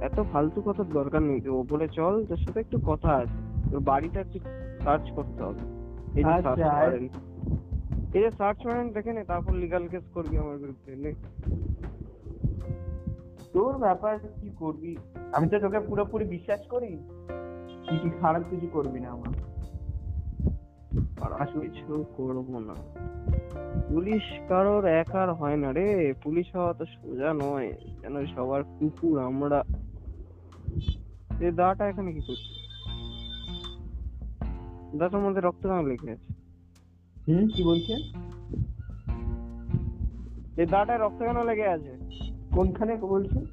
এত 0.03 0.23
ফালতু 0.33 0.61
কথার 0.61 0.85
দরকার 0.85 1.21
নেই 1.21 1.41
তুই 1.41 1.49
ওপরে 1.49 1.87
চল 1.87 2.25
তোর 2.25 2.37
সাথে 2.37 2.59
একটু 2.59 2.79
কথা 2.85 3.09
আছে। 3.09 3.69
তোর 3.71 3.79
বাড়িটা 3.79 4.19
একটু 4.19 4.39
সার্চ 4.83 5.11
করতে 5.11 5.43
হবে। 5.43 5.59
এই 6.15 6.23
যে 6.23 6.29
আচ্ছা, 6.29 6.55
সার্চ 6.55 6.61
আর- 6.61 6.89
করেন 6.89 7.09
এই 8.13 8.21
যে 8.21 8.31
সার্চ 8.31 8.63
করেন 8.63 8.89
দেখে 8.89 9.13
নে 9.13 9.23
তারপর 9.23 9.55
লিগাল 9.55 9.87
কেস 9.87 10.03
করবি 10.13 10.37
আমার 10.37 10.57
বিরুদ্ধে 10.57 10.95
নে। 10.95 11.13
তোর 13.53 13.77
ব্যাপার 13.77 14.19
কি 14.19 14.49
করবি? 14.49 14.97
আমি 15.33 15.49
তো 15.49 15.59
তোকে 15.59 15.79
পুরোপুরি 15.79 16.25
বিশ্বাস 16.25 16.59
করি। 16.69 16.97
তুই 17.89 17.97
কি 17.97 18.09
খারাপ 18.09 18.43
কিছু 18.49 18.67
করবি 18.73 18.99
না 18.99 19.09
আমার? 19.09 19.33
খারাপ 21.19 21.59
কিছু 21.59 22.05
করব 22.17 22.59
না। 22.59 22.73
পুলিশ 23.89 24.23
কারোর 24.47 24.85
একার 24.85 25.33
হয় 25.33 25.57
না 25.57 25.71
রে। 25.71 26.13
পুলিশ 26.23 26.55
হওয়া 26.55 26.73
তো 26.73 26.85
সোজা 26.85 27.33
নয়। 27.33 27.73
যেন 28.01 28.25
সবার 28.25 28.63
কুকুর 28.63 29.19
আমরা। 29.19 29.63
এই 31.39 31.51
দাটা 31.51 31.87
এখানে 31.87 32.13
কি 32.13 32.19
করছে 32.19 32.63
দাটার 34.97 35.21
মধ্যে 35.21 35.41
রক্ত 35.41 35.67
কেন 35.67 35.85
লেগে 35.85 36.11
আছে? 36.11 36.33
হুম 37.27 37.47
কি 37.47 37.63
বলছেন? 37.63 37.99
এই 40.57 40.65
দাটায় 40.65 40.97
রক্ত 40.97 41.19
কেন 41.23 41.43
লেগে 41.43 41.67
আছে? 41.67 41.97
কোনখানে 42.55 42.95
বলছেন? 42.95 43.45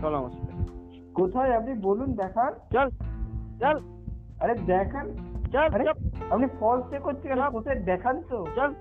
চল 0.00 0.14
আমার 0.14 0.30
সাথে। 0.30 0.52
কোথায় 1.14 1.56
আপনি 1.56 1.74
বলুন 1.80 2.12
দেখান। 2.12 2.52
চল 2.72 2.90
চল। 3.60 3.76
আরে 4.40 4.54
দেখান। 4.54 5.06
চল 5.52 5.88
আপনি 6.30 6.46
ফলস 6.60 6.92
এ 6.92 6.98
করছেন 6.98 7.34
কেন 7.34 7.50
কোথায় 7.50 7.80
দেখান 7.80 8.22
তো? 8.22 8.46
চল। 8.56 8.74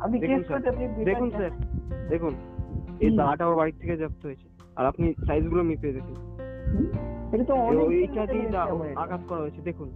আপনি 0.00 0.20
দেখুন 0.20 0.36
কেস 0.36 0.48
করতে 0.48 0.68
আপনি 0.68 1.04
দেখুন 1.04 1.30
স্যার। 1.30 1.50
দেখুন। 2.08 2.34
এই 3.04 3.08
হুম। 3.08 3.18
দাটা 3.20 3.44
ওর 3.46 3.56
বাড়ি 3.56 3.72
থেকে 3.80 3.94
জব্দ 3.96 4.22
হয়েছে 4.24 4.46
আর 4.76 4.84
আপনি 4.86 5.06
সাইজগুলো 5.26 5.62
মিপিয়ে 5.62 5.92
দেখুন 5.92 6.16
এটা 7.32 7.44
তো 7.44 7.54
অনেক 7.62 7.86
এইটা 7.96 8.22
দিয়ে। 8.26 8.46
আঘাত 8.96 9.22
করা 9.28 9.40
হয়েছে 9.40 9.60
দেখুন? 9.62 9.88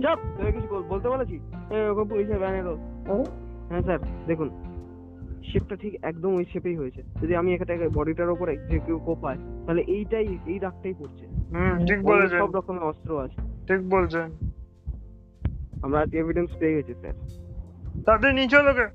চাপ 0.00 0.18
তোকে 0.36 0.50
কিছু 0.52 0.68
বল- 0.70 0.86
বলতে 0.88 1.06
বলেছি 1.08 1.36
এ, 1.70 1.78
ওকে 1.90 2.04
পুলিশের 2.10 2.38
ভ্যানে 2.38 2.60
দো 2.62 2.74
আরে, 3.06 3.24
হ্যাঁ 3.70 3.82
স্যার 3.82 3.98
দেখুন 4.26 4.48
শেপটা 5.44 5.76
ঠিক 5.76 5.92
একদম 6.02 6.30
ওই 6.34 6.44
শেপেই 6.52 6.76
হয়েছে 6.76 7.00
যদি 7.20 7.32
আমি 7.36 7.50
এখানে 7.52 7.72
বডিটার 7.90 8.30
উপরে 8.30 8.52
যে 8.70 8.76
কেউ 8.86 8.98
কোপায় 9.06 9.38
তাহলে 9.64 9.82
এইটাই 9.88 10.28
এই 10.46 10.58
দাগটাই 10.60 10.94
পড়ছে 10.94 11.24
হুম 11.52 11.74
ঠিক 11.88 11.98
বলেছেন 12.04 12.38
সব 12.42 12.50
রকমের 12.54 12.84
অস্ত্র 12.84 13.10
আছে 13.24 13.38
ঠিক 13.68 13.80
বলছেন 13.90 14.26
আমরা 15.82 15.98
আজ 16.00 16.10
এভিডেন্স 16.14 16.50
পেয়ে 16.60 16.74
গেছি 16.76 16.92
স্যার 16.94 17.14
তাদের 18.06 18.30
নিচে 18.34 18.58
লোকে? 18.62 18.86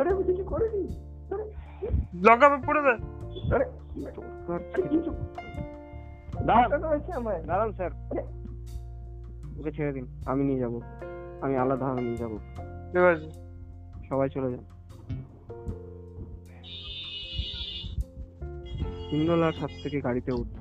আরে 0.00 0.10
আমি 0.10 0.24
কিছু 0.24 0.44
করিনি 0.44 0.96
আরে, 1.34 1.44
লকাপে 2.22 2.66
পড়ে 2.66 2.80
আরে। 3.54 3.64
কিছু 4.88 5.10
দাঁড়ান। 6.46 7.72
স্যার। 7.72 7.90
ওকে 9.58 9.72
ছেড়ে 9.72 9.92
দিন 9.92 10.06
আমি 10.26 10.44
নিয়ে 10.44 10.58
যাব। 10.58 10.80
আমি 11.40 11.56
আলাদা 11.56 11.94
নিয়ে 11.94 12.16
যাব। 12.16 12.30
ঠিক 12.92 13.02
আছে। 13.02 13.30
সবাই 14.08 14.28
চলে 14.28 14.50
যান। 14.50 14.64
হিন্দোলার 19.10 19.52
সাত 19.52 19.70
থেকে 19.82 20.00
গাড়িতে 20.00 20.32
উঠল 20.32 20.60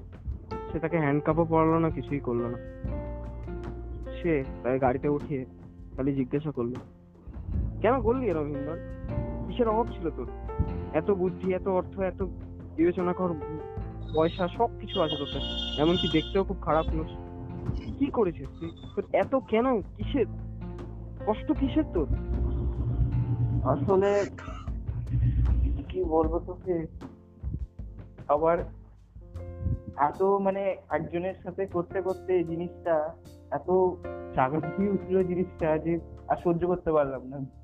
সে 0.71 0.79
তাকে 0.79 0.97
হ্যান্ডকাপও 0.97 1.45
পড়ালো 1.45 1.79
না 1.79 1.89
কিছুই 1.89 2.19
করল 2.19 2.41
না। 2.41 2.57
সে 4.21 4.43
তাকে 4.63 4.79
গাড়িতে 4.79 5.07
উঠিয়ে 5.07 5.45
খালি 5.95 6.13
জিজ্ঞাসা 6.13 6.51
করল 6.51 6.73
কেন 7.81 8.01
করলি 8.01 8.25
এরকম 8.25 8.45
হিন্দল 8.45 8.98
কিসের 9.59 9.73
অভাব 9.73 9.87
ছিল 9.93 10.09
তোর? 10.09 10.27
এত 10.93 11.11
বুদ্ধি, 11.11 11.53
এত 11.53 11.67
অর্থ, 11.67 11.99
এত 11.99 12.23
বিবেচনা 12.75 13.13
কর, 13.13 13.29
পয়সা 14.15 14.47
সব 14.47 14.69
কিছু 14.79 15.01
আছে 15.01 15.15
তোর 15.17 15.27
কাছে। 15.33 15.81
এমনকি 15.81 16.07
দেখতেও 16.13 16.43
খুব 16.43 16.57
খারাপ 16.61 16.85
নোস 16.93 17.11
কি 17.99 18.05
করেছিস 18.05 18.47
তুই? 18.59 18.71
তোর 18.95 19.03
এত 19.13 19.35
কেন? 19.35 19.81
কিসের? 19.81 20.25
কষ্ট 21.25 21.51
কিসের 21.51 21.83
তোর? 21.93 22.07
আসলে 23.63 24.25
কি 25.89 26.03
বলব 26.03 26.39
তোকে? 26.39 26.87
আবার 28.27 28.57
এত 29.97 30.23
মানে 30.23 30.75
একজনের 30.89 31.33
সাথে 31.43 31.65
করতে 31.65 32.01
করতে 32.01 32.43
জিনিসটা 32.43 33.13
এত 33.51 33.69
চাকরি 34.35 34.89
উঠল 34.89 35.23
জিনিসটা 35.23 35.77
যে 35.77 35.99
আর 36.27 36.37
সহ্য 36.43 36.67
করতে 36.67 36.91
পারলাম 36.91 37.23
না 37.23 37.58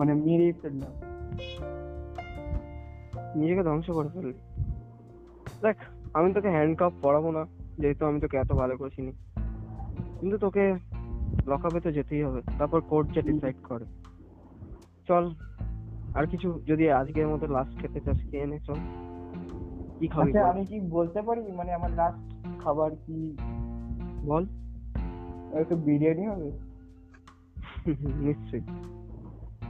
মানে 0.00 0.14
মেরেই 0.14 0.52
ফেললাম। 0.52 0.92
নিজেকে 3.36 3.62
ধ্বংস 3.62 3.90
করে 3.90 4.08
ফেললি। 4.08 4.32
দেখ 5.62 5.76
আমি 6.14 6.32
তোকে 6.32 6.48
হ্যান্ডকাপ 6.48 6.92
পরাবো 7.02 7.30
না 7.30 7.46
যেহেতু 7.78 8.06
আমি 8.06 8.20
তোকে 8.20 8.36
এত 8.36 8.52
ভালো 8.52 8.76
করে 8.76 8.90
চিনি 8.90 9.12
কিন্তু 10.20 10.38
তোকে 10.38 10.74
লকআপে 11.46 11.80
তো 11.80 11.92
যেতেই 11.92 12.22
হবে 12.22 12.40
তারপর 12.58 12.80
কোর্ট 12.80 13.14
যে 13.14 13.22
ডিসাইড 13.22 13.56
করে। 13.68 13.84
চল 15.08 15.34
আর 16.14 16.26
কিছু 16.26 16.60
যদি 16.66 16.90
আজকের 16.90 17.28
মতো 17.28 17.46
লাস্ট 17.46 17.80
খেতে 17.80 18.00
চাস 18.00 18.18
খেয়ে 18.30 18.46
নে 18.46 18.58
চল। 18.60 18.74
কি 19.98 20.06
খাবি 20.08 20.30
আচ্ছা 20.30 20.48
আমি 20.48 20.66
কি 20.66 20.80
বলতে 20.80 21.22
পারি? 21.22 21.52
মানে 21.52 21.74
আমার 21.74 21.90
লাস্ট 21.90 22.22
খাবার 22.64 22.90
কি? 23.06 23.36
বল। 24.24 24.46
একটু 25.54 25.76
বিরিয়ানি 25.76 26.26
হবে? 26.26 26.50
নিশ্চয়ই। 28.14 28.60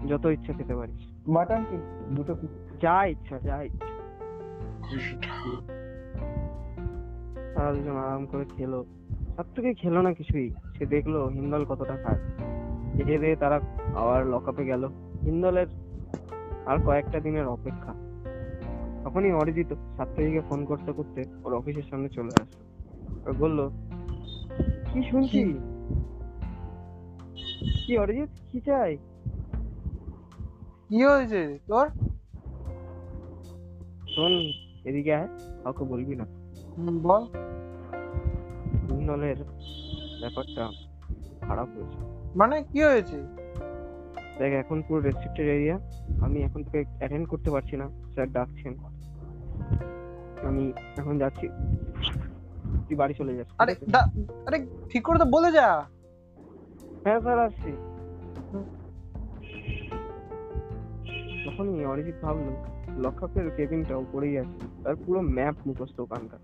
যত 0.09 0.27
ইচ্ছা 0.27 0.53
খেতে 0.53 0.77
পারিস। 0.77 1.29
মাটন 1.29 1.65
কি? 1.71 1.77
দুটো 2.15 2.35
কি? 2.35 2.47
যা 2.83 3.05
ইচ্ছা 3.05 3.39
যা 3.39 3.63
ইচ্ছা। 3.63 3.87
তারা 7.55 7.73
দুজন 7.73 7.97
আরাম 7.97 8.27
করে 8.27 8.45
খেলো। 8.57 8.85
তার 9.37 9.45
থেকে 9.55 9.75
খেলো 9.75 10.03
না 10.03 10.13
কিছুই। 10.13 10.51
সে 10.79 10.87
দেখল 10.87 11.29
হিন্দল 11.29 11.65
কতটা 11.65 11.97
খায়। 11.97 12.19
খেয়ে 12.93 13.19
দিয়ে 13.19 13.37
তারা 13.37 13.61
আবার 13.97 14.27
লকআপে 14.27 14.65
গেল। 14.65 14.85
হিন্দলের 15.23 15.67
আর 16.67 16.79
কয়েকটা 16.87 17.21
দিনের 17.21 17.47
অপেক্ষা। 17.47 17.95
তখনই 19.05 19.33
অরিজিৎ 19.33 19.67
সাত্তারিকে 19.97 20.41
ফোন 20.41 20.65
করতে 20.65 20.93
করতে 20.93 21.25
ওর 21.45 21.55
অফিসের 21.55 21.83
সামনে 21.83 22.09
চলে 22.09 22.43
আসলো। 22.43 22.65
আর 23.27 23.33
বলল 23.33 23.69
কি 24.93 25.03
শুনছি 25.11 25.55
কি 27.87 27.99
অরিজিৎ? 27.99 28.29
কি 28.53 28.61
চাই? 28.61 28.99
কি 30.91 30.99
হয়েছে? 31.11 31.43
তোর? 31.69 31.87
শোন 34.15 34.33
এদিকে 34.89 35.11
আয় 35.19 35.29
কাউকে 35.63 35.85
বলবি 35.93 36.15
না। 36.21 36.27
বল। 37.07 37.23
হিন্দলের 38.91 39.39
ব্যাপারটা 40.21 40.65
খারাপ 41.47 41.69
হয়েছে? 41.75 41.99
মানে 42.41 42.57
কি 42.71 42.81
হয়েছে? 42.89 43.19
দেখ 44.39 44.53
এখন 44.63 44.79
পুরো 44.87 45.01
রেস্ট্রিক্টেড 45.01 45.49
এরিয়া 45.57 45.77
আমি 46.27 46.39
এখন 46.47 46.61
তোকে 46.67 46.81
অ্যাটেন্ড 46.99 47.27
করতে 47.33 47.49
পারছি 47.55 47.75
না 47.81 47.87
স্যার 48.13 48.29
ডাকছেন। 48.37 48.73
আমি 50.49 50.65
এখন 51.01 51.15
যাচ্ছি। 51.23 51.47
তুই 52.87 52.97
বাড়ি 53.01 53.15
চলে 53.21 53.33
যাস 53.39 53.49
আরে 53.63 53.73
আরে 54.47 54.59
ঠিক 54.91 55.03
করে 55.07 55.19
তো 55.23 55.27
বলে 55.35 55.51
যা। 55.59 55.67
হ্যাঁ 57.05 57.21
স্যার 57.25 57.39
আসছি। 57.47 57.73
তখনই 61.45 61.85
অরিজিৎ 61.85 62.15
ভাবলো 62.23 62.57
লকআপের 62.99 63.51
কেবিনটা 63.51 63.97
উপরেই 63.97 64.39
আছে, 64.39 64.83
তার 64.85 64.97
পুরো 65.07 65.21
ম্যাপ 65.21 65.55
মুখস্থ 65.67 66.01
ওখানকার। 66.01 66.39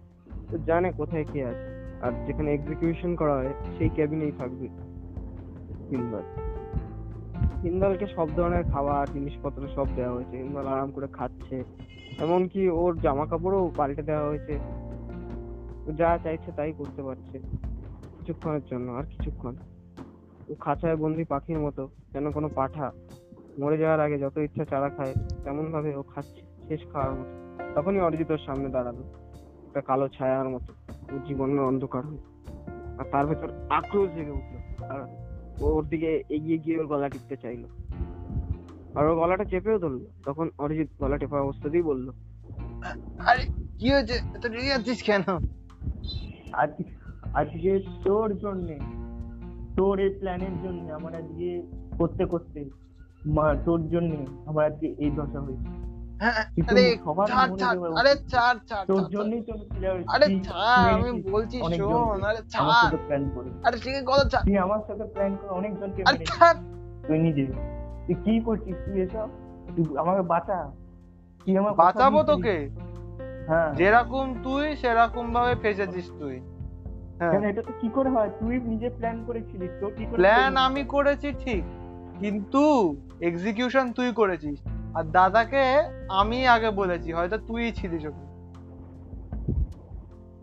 তো 0.50 0.58
জানে 0.58 0.92
কোথায় 0.92 1.24
কে 1.24 1.44
আছে, 1.44 1.98
আর 2.02 2.12
যেখানে 2.26 2.54
এক্সিকিউশন 2.54 3.16
করা 3.16 3.34
হয়, 3.34 3.54
সেই 3.78 3.88
কেবিনেই 3.88 4.32
থাকবে। 4.32 4.68
হিন্দল। 5.90 6.22
হিন্দলকে 7.62 8.06
সব 8.06 8.28
ধরনের 8.36 8.64
খাবার 8.64 9.06
জিনিসপত্র 9.12 9.68
সব 9.74 9.86
দেওয়া 9.96 10.12
হয়েছে। 10.12 10.36
হিন্দল 10.36 10.66
আরাম 10.66 10.90
করে 10.90 11.06
খাচ্ছে। 11.12 11.64
এমনকি 12.18 12.68
ওর 12.68 13.00
জামা 13.00 13.26
কাপড়ও 13.26 13.72
পাল্টে 13.76 14.02
দেওয়া 14.02 14.28
হয়েছে। 14.28 14.58
যা 15.96 16.18
চাইছে 16.22 16.52
তাই 16.56 16.72
করতে 16.72 17.02
পারছে। 17.02 17.38
কিছুক্ষণের 18.18 18.60
জন্য, 18.70 18.92
আর 18.92 19.04
কিছুক্ষণ। 19.04 19.56
ও 20.48 20.54
খাঁচায় 20.54 20.96
বন্দি 20.96 21.24
পাখির 21.24 21.58
মতো, 21.58 21.88
যেন 22.12 22.30
কোনো 22.30 22.48
পাঠা 22.54 22.92
মরে 23.60 23.78
যাওয়ার 23.78 24.00
আগে 24.00 24.18
যত 24.18 24.36
ইচ্ছা 24.36 24.64
চারা 24.64 24.88
খায় 24.88 25.14
তেমন 25.44 25.72
ভাবে 25.72 25.96
ও 25.96 26.02
খাচ্ছে 26.02 26.40
শেষ 26.68 26.80
খাওয়ার 26.92 27.12
মতো। 27.12 27.32
তখনই 27.74 28.00
অরিজিৎ 28.00 28.30
ওর 28.30 28.38
সামনে 28.46 28.68
দাঁড়াল। 28.68 28.96
একটা 29.66 29.80
কালো 29.80 30.08
ছায়ার 30.08 30.48
মতো। 30.48 30.72
ওর 31.12 31.20
জীবনের 31.28 31.60
অন্ধকার 31.60 32.06
হয়ে 32.06 32.18
আর 32.98 33.04
তার 33.12 33.26
ভেতর 33.26 33.48
আক্রোশ 33.70 34.10
জেগে 34.14 34.30
উঠল। 34.30 34.84
আর 34.84 35.00
ও 35.60 35.66
ওর 35.70 35.84
দিকে 35.88 36.22
এগিয়ে 36.28 36.58
গিয়ে 36.58 36.78
ওর 36.78 36.86
গলা 36.86 37.08
টিপতে 37.08 37.36
চাইলো। 37.36 37.68
আর 38.94 39.06
ওর 39.06 39.14
গলাটা 39.14 39.44
চেপেও 39.44 39.78
ধরলো। 39.78 40.06
তখন 40.24 40.50
অরিজিৎ 40.58 40.88
গলা 41.00 41.16
টেপা 41.18 41.40
অবস্থাতেই 41.40 41.82
বলল 41.82 42.10
আরে 43.18 43.44
কি 43.78 43.92
হয়েছে? 43.92 44.14
এত 44.14 44.46
রেগে 44.46 44.68
যাচ্ছিস 44.68 45.02
কেন? 45.02 45.22
আজকে 47.34 47.80
তোর 48.04 48.38
জন্যে 48.38 48.78
তোর 49.76 49.98
এই 50.00 50.10
প্ল্যানের 50.10 50.54
জন্য 50.62 50.92
আমার 50.92 51.14
আজকে 51.14 51.62
করতে 51.98 52.24
করতে 52.24 52.85
মা 53.26 53.54
তোর 53.64 53.88
জন্য 53.88 54.12
আমার 54.46 54.64
আজকে 54.64 54.86
এই 54.98 55.10
দশা 55.10 55.40
হয়েছে। 55.40 55.68
হ্যাঁ 56.20 56.34
আরে 56.70 56.96
ছাড় 57.26 57.56
ছাড় 57.56 57.78
আরে 57.98 58.14
ছাড় 58.28 58.58
ছাড় 58.66 58.86
তোর 58.86 59.08
জন্যই 59.08 59.42
তো 59.42 59.52
আমি 59.52 59.64
প্লেয়ার 59.70 59.96
হয়েছি। 59.96 60.08
আরে 60.14 60.26
তুই 60.26 60.40
ছাড় 60.40 60.94
আমি 60.94 61.22
বলছি 61.22 61.58
শোন 61.58 62.24
আরে 62.24 62.40
ছাড়। 62.48 62.96
প্ল্যান 62.96 63.30
করে। 63.34 63.50
আরে 63.64 63.76
ঠিক 63.78 63.94
আছে 63.94 64.04
কথা 64.06 64.24
ছাড়। 64.28 64.44
তুই 64.44 64.58
আমার 64.58 64.80
সাথে 64.88 65.04
প্ল্যান 65.04 65.36
করে 65.36 65.48
অনেকজনকে 65.48 66.02
আরে 66.02 66.18
ছাড়। 66.24 66.58
তুই 67.06 67.18
নিজে। 67.18 67.44
তুই 68.06 68.14
কি 68.24 68.40
করছিস? 68.40 68.76
তুই 68.86 69.02
এসব? 69.02 69.28
তুই 69.76 69.96
আমাকে 69.96 70.22
বাঁচা। 70.22 70.70
তুই 71.40 71.58
আমার 71.58 71.74
বাঁচাবো 71.74 72.22
তোকে? 72.22 72.70
হ্যাঁ। 73.48 73.74
যেরকম 73.74 74.42
তুই 74.42 74.76
সেরকম 74.76 75.32
ভাবে 75.32 75.54
ফেসেছিস 75.54 76.10
তুই। 76.18 76.40
হ্যাঁ। 77.18 77.32
এটা 77.42 77.62
তো 77.62 77.72
কি 77.80 77.88
করে 77.88 78.10
হয়? 78.10 78.30
তুই 78.40 78.60
নিজে 78.60 78.90
প্ল্যান 78.90 79.24
করেছিলিস 79.26 79.70
তো 79.80 79.90
কি 79.90 80.06
প্ল্যান 80.06 80.56
আমি 80.56 80.84
করেছি 80.84 81.32
ঠিক। 81.44 81.64
কিন্তু 82.20 82.96
এক্সিকিউশন 83.20 83.92
তুই 83.92 84.12
করেছিস। 84.12 84.58
আর 84.94 85.04
দাদাকে 85.04 85.62
আমি 86.08 86.46
আগে 86.46 86.70
বলেছি 86.70 87.12
হয়তো 87.12 87.38
তুই 87.38 87.72
ছিলিস 87.72 88.06
ওখানে। 88.06 88.26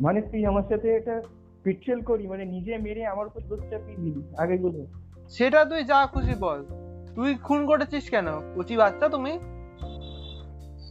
মানে 0.01 0.21
তুই 0.21 0.45
আমার 0.45 0.63
সাথে 0.69 0.95
এটা 0.95 1.21
পিটছেল 1.63 2.01
করি 2.01 2.27
মানে 2.27 2.45
নিজে 2.45 2.77
মেরে 2.77 3.05
আমার 3.05 3.27
উপর 3.27 3.41
দোষ 3.41 3.59
চাপিয়ে 3.69 3.97
দিলি 3.97 4.21
আগে 4.37 4.57
গুলো 4.57 4.85
সেটা 5.29 5.65
তুই 5.65 5.83
যা 5.83 6.07
খুশি 6.07 6.35
বল। 6.39 6.65
তুই 7.15 7.35
খুন 7.35 7.65
করেছিস 7.65 8.09
কেন? 8.09 8.27
কচি 8.55 8.77
বাচ্চা 8.77 9.09
তুমি? 9.09 9.31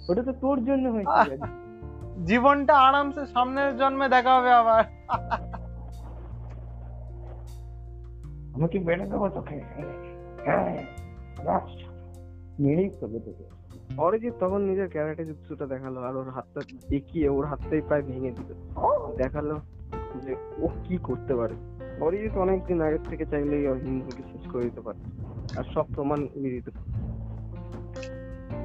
ওটা 0.09 0.23
তো 0.23 0.33
তোর 0.33 0.65
জন্য 0.65 0.89
হয়েছে। 0.89 1.37
জীবনটা 2.27 2.75
আরামসে 2.79 3.27
সামনের 3.27 3.77
জন্মে 3.77 4.09
দেখা 4.09 4.37
হবে 4.37 4.53
আবার। 4.53 4.85
আমাকে 8.55 8.79
বেড়ে 8.79 9.07
দেবো 9.07 9.29
তোকে। 9.29 9.61
তোকে 13.01 13.45
অরিজিৎ 13.99 14.35
তখন 14.41 14.61
নিজের 14.63 14.89
ক্যারাটে 14.89 15.25
দেখাল 15.67 15.97
আর 15.99 16.17
ওর 16.17 16.31
হাতটা 16.31 16.61
দেখিয়ে 16.89 17.29
ওর 17.29 17.45
হাতটাই 17.47 17.81
প্রায় 17.81 18.03
ভেঙে 18.03 18.31
দিল। 18.31 18.55
দেখাল 19.17 19.59
যে 20.23 20.35
ও 20.59 20.69
কি 20.85 20.97
করতে 21.03 21.35
পারে। 21.35 21.55
অরিজিৎ 22.01 22.35
অনেকদিন 22.35 22.81
আগের 22.81 23.03
থেকে 23.03 23.25
হিন্দুকে 23.87 24.23
শেষ 24.33 24.53
করে 24.53 24.63
দিতে 24.63 24.81
পারে 24.81 25.01
আর 25.59 25.65
সব 25.75 25.87
প্রমাণ 25.95 26.27
দিতে 26.37 26.71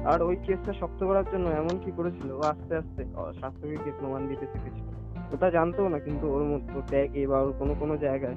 আর 0.04 0.22
ওই 0.22 0.36
কেসটা 0.36 0.72
শক্ত 0.72 1.04
করার 1.04 1.24
জন্য 1.32 1.46
এমন 1.48 1.78
কি 1.84 1.90
করেছিল, 1.96 2.30
ও 2.32 2.40
আস্তে 2.40 2.76
আস্তে 2.76 3.04
শাস্ত্রীকে 3.40 3.90
প্রমাণ 4.00 4.28
দিতে 4.28 4.46
শিখেছিল। 4.46 4.86
ওটা 5.34 5.50
জানতো 5.50 5.88
না, 5.88 5.98
কিন্তু 5.98 6.32
ওর 6.32 6.44
মধ্যে 6.44 6.80
ট্যাগে 6.86 7.26
বা 7.26 7.38
ওর 7.40 7.52
কোনো 7.58 7.74
কোনো 7.80 7.96
জায়গায় 7.96 8.34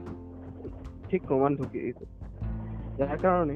ঠিক 1.09 1.21
প্রমাণ 1.27 1.55
ঢুকিয়ে 1.55 1.83
দিত। 1.83 1.99
যার 3.01 3.17
কারণে 3.17 3.55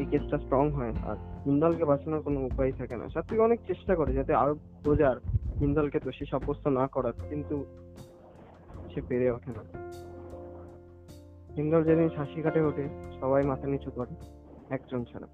এই 0.00 0.06
কেসটা 0.10 0.38
স্ট্রং 0.38 0.70
হয় 0.70 0.92
আর 1.10 1.16
হিন্দলকে 1.44 1.84
বাঁচানোর 1.84 2.22
কোনো 2.22 2.38
উপায় 2.44 2.72
থাকে 2.72 2.96
না। 2.96 3.08
সাত্বিক 3.08 3.40
অনেক 3.40 3.60
চেষ্টা 3.66 3.96
করে 3.96 4.12
যাতে 4.14 4.34
আরও 4.34 4.54
প্রজার 4.84 5.16
হিন্দলকে 5.58 5.98
দোষী 6.00 6.24
সাব্যস্ত 6.30 6.66
না 6.66 6.86
করার, 6.86 7.12
কিন্তু 7.30 7.64
সে 8.92 9.00
পেরে 9.08 9.30
ওঠে 9.30 9.50
না। 9.56 9.62
হিন্দল 11.56 11.84
যেদিন 11.84 12.08
শাসি 12.16 12.42
কাটে 12.42 12.60
ওঠে, 12.60 12.84
সবাই 13.20 13.42
মাথা 13.42 13.66
নিচু 13.66 13.90
করে, 13.90 14.14
একজন 14.70 15.04
ছাড়া। 15.04 15.28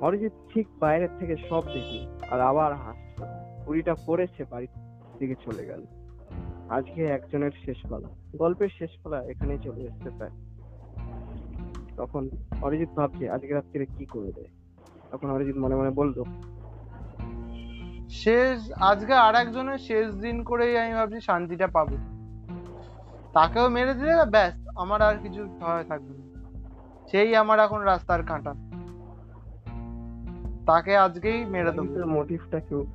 অরিজিৎ 0.00 0.32
ঠিক 0.54 0.66
বাইরের 0.80 1.12
থেকে 1.18 1.36
সব 1.48 1.62
দেখি, 1.74 2.00
আর 2.30 2.40
আবার 2.40 2.74
হাসছে। 2.74 3.24
কুড়িটা 3.64 3.94
পড়েছে, 4.06 4.44
বাড়ির 4.50 4.72
দিকে 5.18 5.34
চলে 5.44 5.66
গেল। 5.66 5.82
আজকে 6.68 7.04
একজনের 7.06 7.54
শেষ 7.64 7.78
পালা। 7.90 8.08
গল্পের 8.38 8.68
শেষ 8.78 8.92
পালা 9.02 9.18
এখানেই 9.22 9.58
চলে 9.58 9.80
এসছে 9.80 10.10
প্রায়। 10.10 10.34
তখন 11.96 12.28
অরিজিৎ 12.62 12.88
ভাবছে 12.88 13.30
আজকে 13.30 13.54
রাত্রিরে 13.54 13.86
কি 13.86 14.04
করে 14.04 14.32
দেয়? 14.32 14.46
তখন 15.10 15.30
অরিজিৎ 15.30 15.56
মনে 15.56 15.76
মনে 15.76 15.90
বলল 15.90 16.22
শেষ 18.08 18.72
আজকে 18.72 19.14
আর 19.14 19.34
একজনের 19.34 19.78
শেষ 19.78 20.14
দিন 20.14 20.44
করেই 20.44 20.78
আমি 20.78 20.94
ভাবছি 20.94 21.20
শান্তিটা 21.20 21.66
পাবো। 21.66 21.96
তাকেও 23.32 23.68
মেরে 23.68 23.94
দিলে 23.94 24.24
ব্যাস 24.30 24.54
আমার 24.76 25.02
আর 25.02 25.14
কিছু 25.22 25.46
ভয় 25.46 25.84
থাকবে 25.84 26.14
না। 26.18 26.26
সেই 27.10 27.36
আমার 27.36 27.58
এখন 27.60 27.78
রাস্তার 27.78 28.22
কাঁটা। 28.22 28.54
তাকে 30.66 30.96
আজকেই 30.96 31.44
মেরে 31.44 31.72
দেবো। 31.72 32.06
মোটিভটা 32.06 32.60
কেউ 32.60 32.86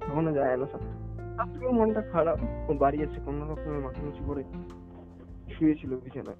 কখনো 0.00 0.32
যায় 0.32 0.56
না 0.56 0.66
সাথে 0.66 0.88
আজকেও 1.38 1.72
মনটা 1.72 2.00
খারাপ। 2.00 2.38
ও 2.70 2.74
বাড়ি 2.74 3.02
এসে 3.02 3.20
কোনো 3.24 3.52
রকমের 3.52 3.80
মাথা 3.80 4.02
নিচু 4.02 4.24
করে 4.24 4.44
শুয়েছিল 5.58 5.96
বিছানায়। 5.96 6.36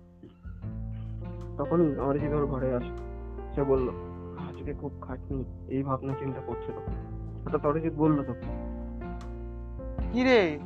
তখন 1.59 1.81
অরিজিৎ 1.99 2.33
ওর 2.33 2.47
ঘরে 2.47 2.69
আসে। 2.75 2.93
সে 3.55 3.63
বলল 3.63 3.89
আজকে 4.49 4.73
খুব 4.81 4.93
খাটনি 5.01 5.45
এই 5.69 5.83
ভাবনা 5.83 6.13
চিন্তা 6.19 6.41
করছিল 6.47 6.77
হঠাৎ 7.45 7.63
অরিজিৎ 7.67 7.95
বলল 7.95 8.19
তো 8.23 8.35
কি 10.13 10.23
রে? 10.25 10.59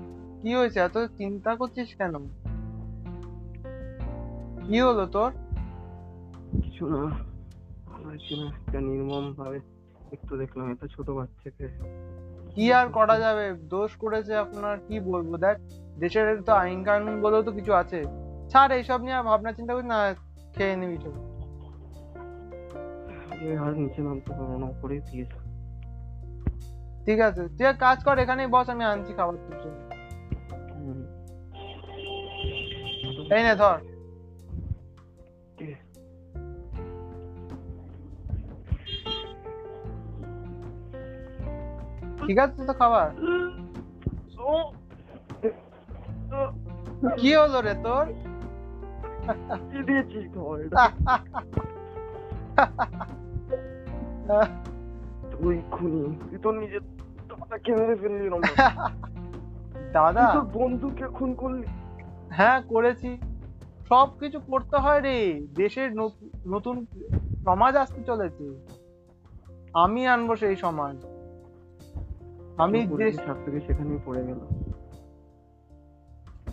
কি 0.43 0.51
হয়েছে? 0.55 0.79
এত 0.81 0.97
চিন্তা 0.99 1.51
করছিস 1.57 1.89
কেন? 1.95 2.15
কি 4.67 4.81
হলো 4.81 5.07
তোর? 5.07 5.31
কিছু 6.63 6.85
না 6.91 7.01
একটা 8.59 8.79
নির্মম 8.81 9.25
ভাবে 9.39 9.59
একটু 10.13 10.33
দেখলাম 10.37 10.67
এত 10.71 10.83
ছোট 10.85 11.11
বাচ্চাকে। 11.11 11.67
কি 12.55 12.73
আর 12.73 12.87
করা 12.89 13.17
যাবে? 13.19 13.45
দোষ 13.75 13.91
করেছে 13.97 14.33
আপনার 14.37 14.75
কি 14.89 14.97
বলব? 15.01 15.31
দেখ 15.37 15.57
দেশের 15.99 16.43
তো 16.43 16.53
আইন 16.53 16.85
কানুন 16.85 17.15
বলেও 17.21 17.43
তো 17.43 17.53
কিছু 17.53 17.73
আছে। 17.73 18.01
ছাড় 18.51 18.73
এইসব 18.77 19.01
নিয়ে 19.01 19.19
আর 19.19 19.25
ভাবনা 19.31 19.51
চিন্তা 19.53 19.73
করিস 19.75 19.89
না। 19.95 19.99
খেয়ে 20.57 20.77
নিবি 20.81 20.99
চল 21.05 21.15
যে 23.39 23.49
আর 23.65 23.73
নিচে 23.81 24.01
নামতে 24.03 24.31
পারব 24.31 24.53
না 24.63 24.67
উপরেই 24.75 25.01
দিয়েছে 25.09 25.39
ঠিক 27.07 27.19
আছে 27.29 27.43
তুই 27.57 27.67
কাজ 27.85 27.99
কর 28.07 28.17
এখানেই 28.19 28.49
বস 28.55 28.67
আমি 28.75 28.85
আনছি 28.85 29.13
খাবার 29.19 29.35
তোর 29.45 29.57
জন্য 29.63 29.79
এই 33.37 33.43
নে 33.47 33.55
ধর। 33.63 33.79
ঠিক 42.21 42.39
আছে 42.39 42.61
তো 42.69 42.75
খাবার? 42.81 43.09
কি 47.19 47.31
হলো 47.41 47.59
রে 47.61 47.75
তোর? 47.85 48.05
তুই 55.31 55.63
খুনি 55.71 56.03
তুই 56.31 56.39
তো 56.43 56.53
নিজের 56.53 56.81
দাদাকে 57.29 57.77
মেরে 57.77 57.95
ফেললি 57.95 58.31
দাদা। 59.93 60.31
তোর 60.33 60.43
বন্ধুকে 60.53 61.07
খুন 61.07 61.35
করলি। 61.35 61.67
হ্যাঁ 62.31 62.61
করেছি। 62.61 63.19
সব 63.89 64.09
কিছু 64.19 64.41
করতে 64.41 64.77
হয় 64.77 65.01
রে। 65.01 65.47
দেশের 65.55 65.91
নতুন 66.47 66.87
সমাজ 67.45 67.77
আসতে 67.77 68.03
চলেছে। 68.03 68.45
আমি 69.75 70.07
আনব 70.07 70.37
সেই 70.37 70.57
সমাজ। 70.57 70.97
আমি 72.57 72.79
ছাত্রকে 73.13 73.61
সেখানেই 73.61 73.99
পড়ে 74.05 74.23
গেল। 74.27 74.41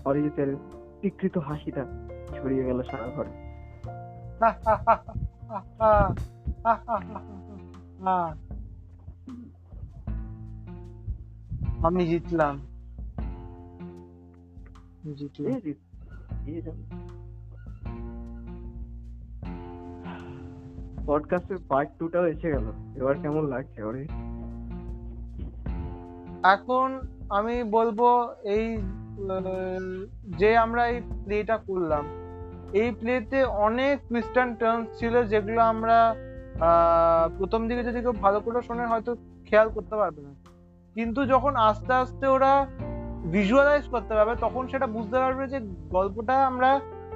অরিজিতের 0.05 0.55
বিকৃত 1.01 1.37
হাসিটা। 1.37 1.85
ছড়িয়ে 2.43 2.63
গেল 2.63 2.83
সারা 2.83 3.07
ঘরে। 3.15 3.29
আমি 11.83 12.07
জিতলাম। 12.07 12.59
এই 16.45 16.61
পডকাস্টের 21.05 21.57
পার্ট 21.69 21.89
টুটাও 21.99 22.25
এসে 22.25 22.51
গেল। 22.51 22.71
এবার 22.95 23.15
কেমন 23.21 23.45
লাগছে 23.45 23.83
ওরে? 23.83 24.03
এখন 26.43 26.99
আমি 27.29 27.63
বলব 27.63 28.33
এই 28.43 28.77
যে 30.37 30.57
আমরা 30.57 30.87
এই 30.87 31.01
প্লেটা 31.23 31.57
করলাম 31.57 32.22
এই 32.81 32.89
প্লেতে 32.99 33.39
অনেক 33.67 33.95
টুইস্ট 34.07 34.31
টার্নস 34.35 34.85
ছিল 34.99 35.13
যেগুলো 35.31 35.61
আমরা 35.73 35.97
প্রথম 37.37 37.61
দিকে 37.69 37.81
যদি 37.87 37.99
কেউ 38.03 38.15
ভালো 38.25 38.39
করে 38.45 38.59
শোনে 38.67 38.85
হয়তো 38.91 39.11
খেয়াল 39.47 39.67
করতে 39.75 39.95
পারবে 40.01 40.21
না। 40.27 40.31
কিন্তু 40.95 41.19
যখন 41.33 41.53
আস্তে 41.69 41.93
আস্তে 42.01 42.25
ওরা 42.35 42.53
ভিজুয়ালাইজ 43.33 43.85
করতে 43.93 44.13
পারবে, 44.17 44.33
তখন 44.45 44.63
সেটা 44.71 44.87
বুঝতে 44.95 45.17
পারবে 45.23 45.43
যে 45.53 45.59
গল্পটা 45.95 46.35
আমরা 46.49 46.71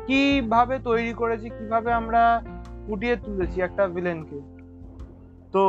কীভাবে 0.08 0.76
তৈরি 0.90 1.14
করেছি, 1.22 1.48
কীভাবে 1.58 1.90
আমরা 2.02 2.22
ফুটিয়ে 2.86 3.16
তুলেছি 3.26 3.58
একটা 3.62 3.84
ভিলেনকে 3.96 4.40
তো 5.54 5.64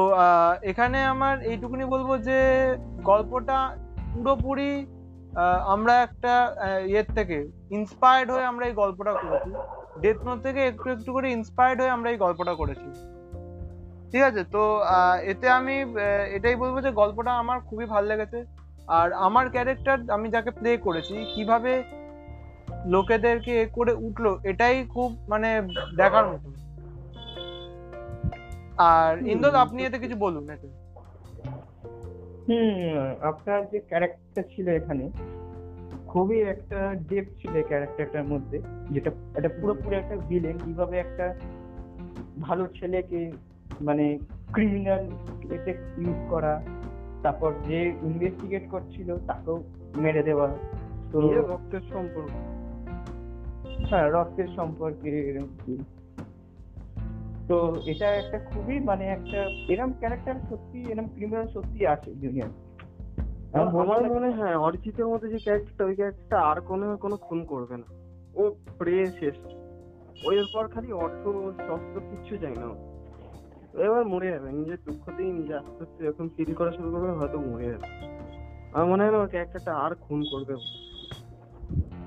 এখানে 0.70 0.98
আমার 1.14 1.34
এইটুকুনি 1.50 1.84
বলব 1.94 2.10
যে 2.28 2.38
গল্পটা 3.10 3.58
পুরোপুরি 4.12 4.72
আমরা 5.74 5.94
একটা 6.06 6.34
ইয়ের 6.90 7.08
থেকে 7.16 7.38
ইন্সপায়ার্ড 7.76 8.28
হয়ে 8.30 8.44
আমরা 8.44 8.64
এই 8.66 8.74
গল্পটা 8.82 9.12
করেছি। 9.22 9.50
ডেথ 10.02 10.18
নোট 10.26 10.38
থেকে 10.42 10.60
একটু 10.66 10.86
একটু 10.90 11.10
করে 11.12 11.26
ইন্সপায়ার্ড 11.30 11.78
হয়ে 11.80 11.94
আমরা 11.96 12.08
এই 12.10 12.18
গল্পটা 12.24 12.54
করেছি। 12.54 12.88
ঠিক 14.12 14.22
আছে? 14.28 14.42
তো 14.54 14.62
এতে 15.32 15.46
আমি 15.58 15.74
এটাই 16.36 16.56
বলব 16.62 16.76
যে 16.86 16.90
গল্পটা 17.00 17.32
আমার 17.42 17.58
খুবই 17.60 17.86
ভালো 17.86 18.06
লেগেছে। 18.06 18.38
আর 18.98 19.08
আমার 19.26 19.46
ক্যারেক্টার 19.50 19.98
আমি 20.16 20.26
যাকে 20.34 20.50
প্লে 20.50 20.70
করেছি 20.76 21.14
কীভাবে 21.34 21.72
লোকেদেরকে 22.86 23.52
এ 23.62 23.66
করে 23.76 23.92
উঠল 24.06 24.26
এটাই 24.44 24.76
খুব 24.94 25.08
মানে 25.28 25.50
দেখার 25.96 26.26
মতো। 26.30 26.48
আর 28.92 29.12
ইন্দোল 29.32 29.54
আপনি 29.54 29.80
এতে 29.84 29.98
কিছু 29.98 30.16
বলুন 30.24 30.44
এতে। 30.54 30.68
হুম 32.48 32.76
আপনার 33.30 33.60
যে 33.70 33.78
ক্যারেক্টার 33.90 34.44
ছিল 34.56 34.66
এখানে 34.68 35.04
খুবই 36.08 36.40
একটা 36.42 36.94
ডেপ 37.08 37.24
ছিল 37.40 37.62
ক্যারেক্টারটার 37.62 38.24
মধ্যে 38.24 38.62
যেটা 38.90 39.10
এটা 39.34 39.48
পুরোপুরি 39.60 39.96
একটা 39.96 40.16
ভিলেন 40.16 40.58
কীভাবে 40.58 40.98
একটা 40.98 41.34
ভালো 42.40 42.66
ছেলেকে 42.66 43.32
মানে 43.80 44.18
ক্রিমিনাল 44.52 45.04
এতে 45.52 45.74
ইউজ 45.98 46.30
করা 46.30 46.62
তারপর 47.22 47.52
যে 47.68 47.84
ইনভেস্টিগেট 48.02 48.70
করছিল 48.70 49.16
তাকেও 49.26 49.62
মেরে 49.96 50.22
দেওয়া। 50.22 50.48
তো 51.12 51.20
রক্তের 51.20 51.80
সম্পর্ক। 51.92 52.30
হ্যাঁ 53.90 54.10
রক্তের 54.10 54.48
সম্পর্কে 54.56 55.10
এরকম। 55.10 55.76
তো 57.48 57.76
এটা 57.86 58.14
একটা 58.14 58.38
খুবই 58.38 58.80
মানে 58.80 59.04
একটা 59.08 59.38
এরম 59.68 59.92
ক্যারেক্টার 59.98 60.34
সত্যি 60.50 60.78
এরম 60.92 61.06
ক্রিমিনাল 61.08 61.46
সত্যি 61.46 61.86
আছে 61.86 62.10
দুনিয়ায় 62.14 62.67
আমার 63.52 64.10
মনে 64.10 64.30
হয় 64.30 64.56
অরিজিতের 64.56 65.06
মধ্যে 65.06 65.28
যে 65.28 65.38
ক্যারেক্টারটা 65.38 65.84
ওই 65.84 65.94
ক্যারেক্টারটা 65.94 66.40
আর 66.40 66.60
কোনো 66.60 66.96
কোনো 66.96 67.16
খুন 67.16 67.44
করবে 67.44 67.76
না। 67.76 67.84
ও 68.34 68.54
প্রে 68.78 69.06
শেষ 69.06 69.34
ওই 70.26 70.38
এরপর 70.38 70.68
খালি 70.68 70.92
অর্থ 70.92 71.28
শস্ত্র 71.60 72.00
কিচ্ছু 72.00 72.36
চাই 72.36 72.54
না 72.56 72.66
ও। 72.66 73.04
এবার 73.82 74.06
মরে 74.06 74.30
যাবে। 74.30 74.52
নিজের 74.52 74.76
দুঃখতেই 74.84 75.32
নিজে 75.32 75.54
আস্তে 75.54 75.82
আস্তে 75.82 76.04
যখন 76.04 76.28
ফিল 76.36 76.54
করা 76.54 76.72
শুরু 76.72 76.90
করবে 76.90 77.10
হয়তো 77.10 77.38
মরে 77.38 77.64
যাবে। 77.64 77.86
আমার 78.72 78.86
মনে 78.86 79.02
হয় 79.02 79.12
না 79.12 79.18
ওর 79.18 79.28
ক্যারেক্টারটা 79.28 79.74
আর 79.74 79.94
খুন 79.94 80.24
করবে। 80.30 80.54
ও। 80.54 80.58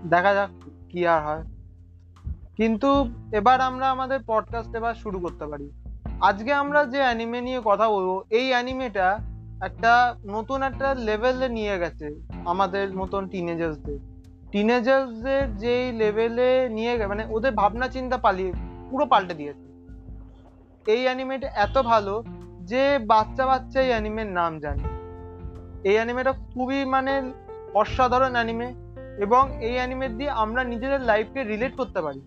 দেখা 0.09 0.33
যাক 0.33 0.49
কি 0.89 1.07
আর 1.07 1.25
হয়। 1.25 1.43
কিন্তু 2.57 3.09
এবার 3.33 3.61
আমরা 3.61 3.91
আমাদের 3.91 4.19
পডকাস্ট 4.27 4.75
এবার 4.75 4.93
শুরু 4.93 5.19
করতে 5.19 5.45
পারি। 5.45 5.71
আজকে 6.21 6.53
আমরা 6.53 6.85
যে 6.85 6.97
অ্যানিমে 6.97 7.41
নিয়ে 7.41 7.61
কথা 7.65 7.89
বলব 7.89 8.21
এই 8.29 8.49
অ্যানিমেটা 8.49 9.19
একটা 9.61 10.15
নতুন 10.25 10.63
একটা 10.63 10.93
লেভেলে 10.93 11.49
নিয়ে 11.49 11.79
গেছে 11.79 12.09
আমাদের 12.45 12.95
মতন 12.95 13.27
টিনেজার্সদের 13.27 13.99
টিনেজার্সদের 14.51 15.57
যেই 15.57 15.91
লেভেলে 15.91 16.69
নিয়ে 16.69 16.97
গে- 16.97 17.07
মানে 17.07 17.25
ওদের 17.29 17.51
ভাবনা 17.51 17.87
চিন্তা 17.87 18.17
পালিয়ে, 18.17 18.53
পুরো 18.89 19.05
পাল্টে 19.05 19.33
দিয়েছে। 19.33 19.71
এই 20.91 21.03
অ্যানিমেটা 21.03 21.47
এত 21.47 21.81
ভালো 21.81 22.23
যে 22.61 22.99
বাচ্চা 23.07 23.45
বাচ্চা 23.45 23.81
এই 23.81 23.87
অ্যানিমের 23.87 24.27
নাম 24.27 24.59
জানে। 24.59 24.83
এই 25.89 25.95
অ্যানিমেটা 25.95 26.31
খুবই 26.31 26.85
মানে 26.85 27.31
অসাধারণ 27.73 28.31
অ্যানিমে 28.31 28.73
এবং 29.17 29.63
এই 29.63 29.75
অ্যানিমেট 29.75 30.11
দিয়ে 30.11 30.29
আমরা 30.29 30.63
নিজেদের 30.63 31.01
লাইফকে 31.01 31.43
রিলেট 31.43 31.75
করতে 31.75 32.01
পারি। 32.01 32.21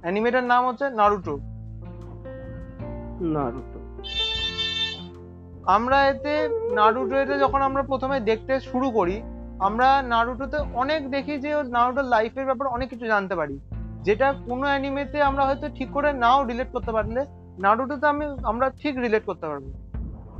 অ্যানিমেটার 0.00 0.44
নাম 0.44 0.68
হচ্ছে 0.68 0.90
নারুটো 0.90 1.38
নারুতো 3.20 3.73
আমরা 5.66 6.08
এতে 6.08 6.48
নারুটো 6.74 7.16
এতে 7.16 7.38
যখন 7.38 7.62
আমরা 7.62 7.82
প্রথমে 7.82 8.20
দেখতে 8.20 8.60
শুরু 8.60 8.90
করি, 8.90 9.22
আমরা 9.58 10.02
নারুটোতে 10.02 10.56
অনেক 10.56 11.10
দেখি 11.10 11.38
যে 11.38 11.62
নারুটোর 11.62 12.04
লাইফের 12.04 12.44
ব্যাপারে 12.44 12.70
অনেক 12.70 12.88
কিছু 12.88 13.06
জানতে 13.06 13.34
পারি। 13.34 13.60
যেটা 14.02 14.32
কোনো 14.32 14.66
অ্যানিমেতে 14.66 15.22
আমরা 15.22 15.46
হয়তো 15.46 15.68
ঠিক 15.68 15.90
করে 15.90 16.12
নাও 16.12 16.44
রিলেট 16.44 16.72
করতে 16.72 16.92
পারলে, 16.92 17.24
নারুটোতে 17.58 18.06
আমি, 18.06 18.26
আমরা 18.42 18.70
ঠিক 18.70 18.98
রিলেট 18.98 19.24
করতে 19.24 19.46
পারব। 19.46 19.72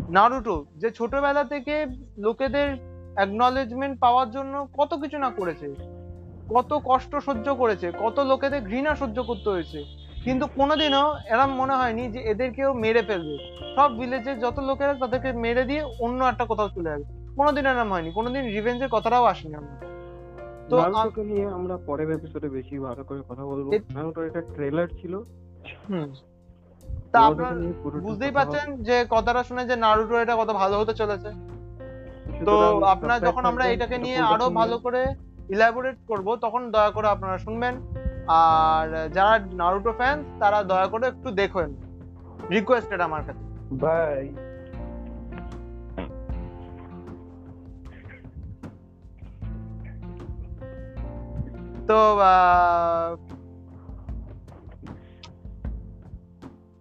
নারুটো, 0.09 0.65
যে 0.77 0.91
ছোটবেলা 0.91 1.45
থেকে 1.45 1.87
লোকেদের 2.19 2.77
অ্যাকনলেজমেন্ট 3.15 4.01
পাওয়ার 4.01 4.31
জন্য 4.31 4.69
কত 4.79 4.95
কিছু 4.95 5.19
না 5.19 5.31
করেছে, 5.31 5.75
কত 6.55 6.81
কষ্ট 6.85 7.17
সহ্য 7.17 7.55
করেছে, 7.55 7.93
কত 8.01 8.21
লোকেদের 8.21 8.63
ঘৃণা 8.63 8.95
সহ্য 8.95 9.23
করতে 9.23 9.51
হয়েছে। 9.51 10.04
কিন্তু 10.25 10.47
কোনোদিনও 10.47 11.05
এরম 11.31 11.51
মনে 11.51 11.75
হয়নি 11.77 12.09
যে 12.09 12.21
এদেরকেও 12.21 12.75
মেরে 12.75 13.03
ফেলবে। 13.03 13.37
সব 13.77 13.99
ভিলেজে 13.99 14.37
যত 14.37 14.59
লোকেরা 14.59 14.95
তাদেরকে 14.95 15.33
মেরে 15.33 15.65
দিয়ে 15.65 15.83
অন্য 16.01 16.25
একটা 16.25 16.45
কোথাও 16.45 16.69
চলে 16.69 16.91
যাবে 16.91 17.05
কোনোদিন 17.37 17.67
এরম 17.67 17.93
হয়নি। 17.93 18.11
কোনোদিন 18.13 18.43
রিভেঞ্জের 18.45 18.89
কথাটাও 18.89 19.25
আসেনি 19.25 19.55
আমরা। 19.55 19.77
তো 20.71 20.77
নিয়ে 21.23 21.47
আমরা 21.49 21.77
পরের 21.87 22.11
এপিসোডে 22.11 22.49
বেশি 22.49 22.79
ভালো 22.79 23.05
করে 23.05 23.21
কথা 23.29 23.45
বলব। 23.45 23.67
নারুটোর 23.95 24.27
একটা 24.27 24.43
ট্রেলার 24.55 24.89
ছিল। 25.01 25.15
হুম। 25.89 26.09
তা 27.13 27.19
আপনারা 27.21 27.55
বুঝতেই 28.01 28.31
পাচ্ছেন 28.31 28.83
যে 28.83 28.97
কথাটা 29.11 29.43
শুনে 29.43 29.67
যে 29.67 29.77
নারুটো 29.77 30.15
এটা 30.21 30.37
কত 30.37 30.51
ভালো 30.53 30.75
হতে 30.81 30.95
চলেছে। 30.95 31.31
তো 32.47 32.55
আপনার 32.85 33.21
যখন 33.21 33.45
আমরা 33.45 33.65
এটাকে 33.67 33.99
নিয়ে 33.99 34.19
আরও 34.33 34.51
ভালো 34.51 34.79
করে 34.79 35.03
ইলাবোরেট 35.49 35.97
করব 36.09 36.37
তখন 36.37 36.71
দয়া 36.71 36.91
করে 36.91 37.09
আপনারা 37.09 37.39
শুনবেন। 37.39 37.75
আর 38.29 39.09
যারা 39.09 39.35
নারুটো 39.53 39.93
ফ্যান 39.93 40.25
তারা 40.41 40.59
দয়া 40.63 40.87
করে 40.87 41.05
একটু 41.07 41.29
দেখবেন 41.31 41.71
রিকোয়েস্টেড 42.51 43.01
আমার 43.01 43.23
কাছে। 43.27 43.45
বাই 43.83 44.23
তো 51.89 51.99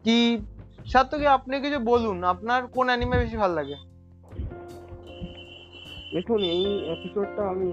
কি 0.04 0.18
সাত্তকি 0.86 1.28
আপনি 1.28 1.56
কিছু 1.62 1.80
বলুন। 1.92 2.18
আপনার 2.24 2.68
কোন 2.68 2.88
অ্যানিমে 2.88 3.18
বেশি 3.18 3.38
ভালো 3.38 3.54
লাগে? 3.54 3.78
দেখুন 6.14 6.40
এই 6.56 6.66
এপিসোডটা 6.94 7.42
আমি 7.50 7.70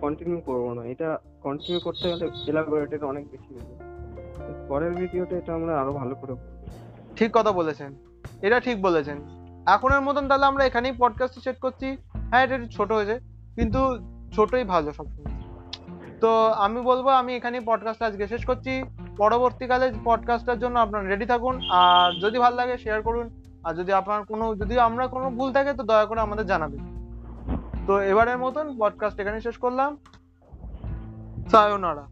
কন্টিনিউ 0.00 0.38
করব 0.40 0.72
না। 0.72 0.82
এটা 0.92 1.18
কন্টিনিউ 1.42 1.80
করতে 1.80 2.08
গেলে 2.08 2.30
এলাবোরেটেড 2.46 3.02
অনেক 3.02 3.30
বেশি 3.30 3.54
হবে 3.54 3.92
পরের 4.68 4.92
ভিডিওতে 4.92 5.38
এটা 5.38 5.54
আমরা 5.54 5.80
আরও 5.80 5.92
ভালো 5.92 6.14
করে। 6.14 6.34
ঠিক 7.16 7.30
কথা 7.32 7.52
বলেছেন। 7.52 7.94
এটা 8.42 8.60
ঠিক 8.60 8.82
বলেছেন। 8.82 9.18
এখনের 9.66 10.00
মতন 10.00 10.28
তাহলে 10.28 10.46
আমরা 10.46 10.64
এখানেই 10.64 10.92
পডকাস্ট 10.98 11.38
সেট 11.38 11.58
করছি। 11.58 11.96
হ্যাঁ 12.12 12.44
এটা 12.44 12.54
একটু 12.54 12.68
ছোট 12.68 12.92
হয়েছে, 12.92 13.20
কিন্তু 13.54 13.78
ছোটই 14.32 14.64
ভালো 14.64 14.92
সবসময়। 14.92 15.32
তো 16.20 16.46
আমি 16.46 16.80
বলব, 16.80 17.08
আমি 17.08 17.36
এখানেই 17.36 17.60
পডকাস্ট 17.64 18.02
আজকে 18.02 18.28
শেষ 18.28 18.46
করছি। 18.46 18.84
পরবর্তীকালে 19.16 19.92
পডকাস্টের 20.04 20.58
জন্য 20.58 20.78
আপনারা 20.78 21.08
রেডি 21.08 21.26
থাকুন। 21.26 21.60
আর 21.70 22.20
যদি 22.20 22.38
ভালো 22.38 22.56
লাগে 22.56 22.78
শেয়ার 22.78 23.02
করুন। 23.02 23.30
আর 23.64 23.74
যদি 23.74 23.92
আপনার 23.92 24.24
কোনো, 24.24 24.54
যদি 24.54 24.78
আমরা 24.78 25.06
কোনো 25.06 25.30
ভুল 25.30 25.52
থাকে, 25.52 25.72
তো 25.72 25.82
দয়া 25.82 26.04
করে 26.04 26.20
আমাদের 26.20 26.46
জানাবেন। 26.46 26.92
তো 27.86 28.00
এবারের 28.00 28.38
মতন 28.38 28.76
পডকাস্ট 28.78 29.20
এখানে 29.20 29.40
শেষ 29.40 29.56
করলাম। 29.56 29.96
सायोनारा 31.50 32.04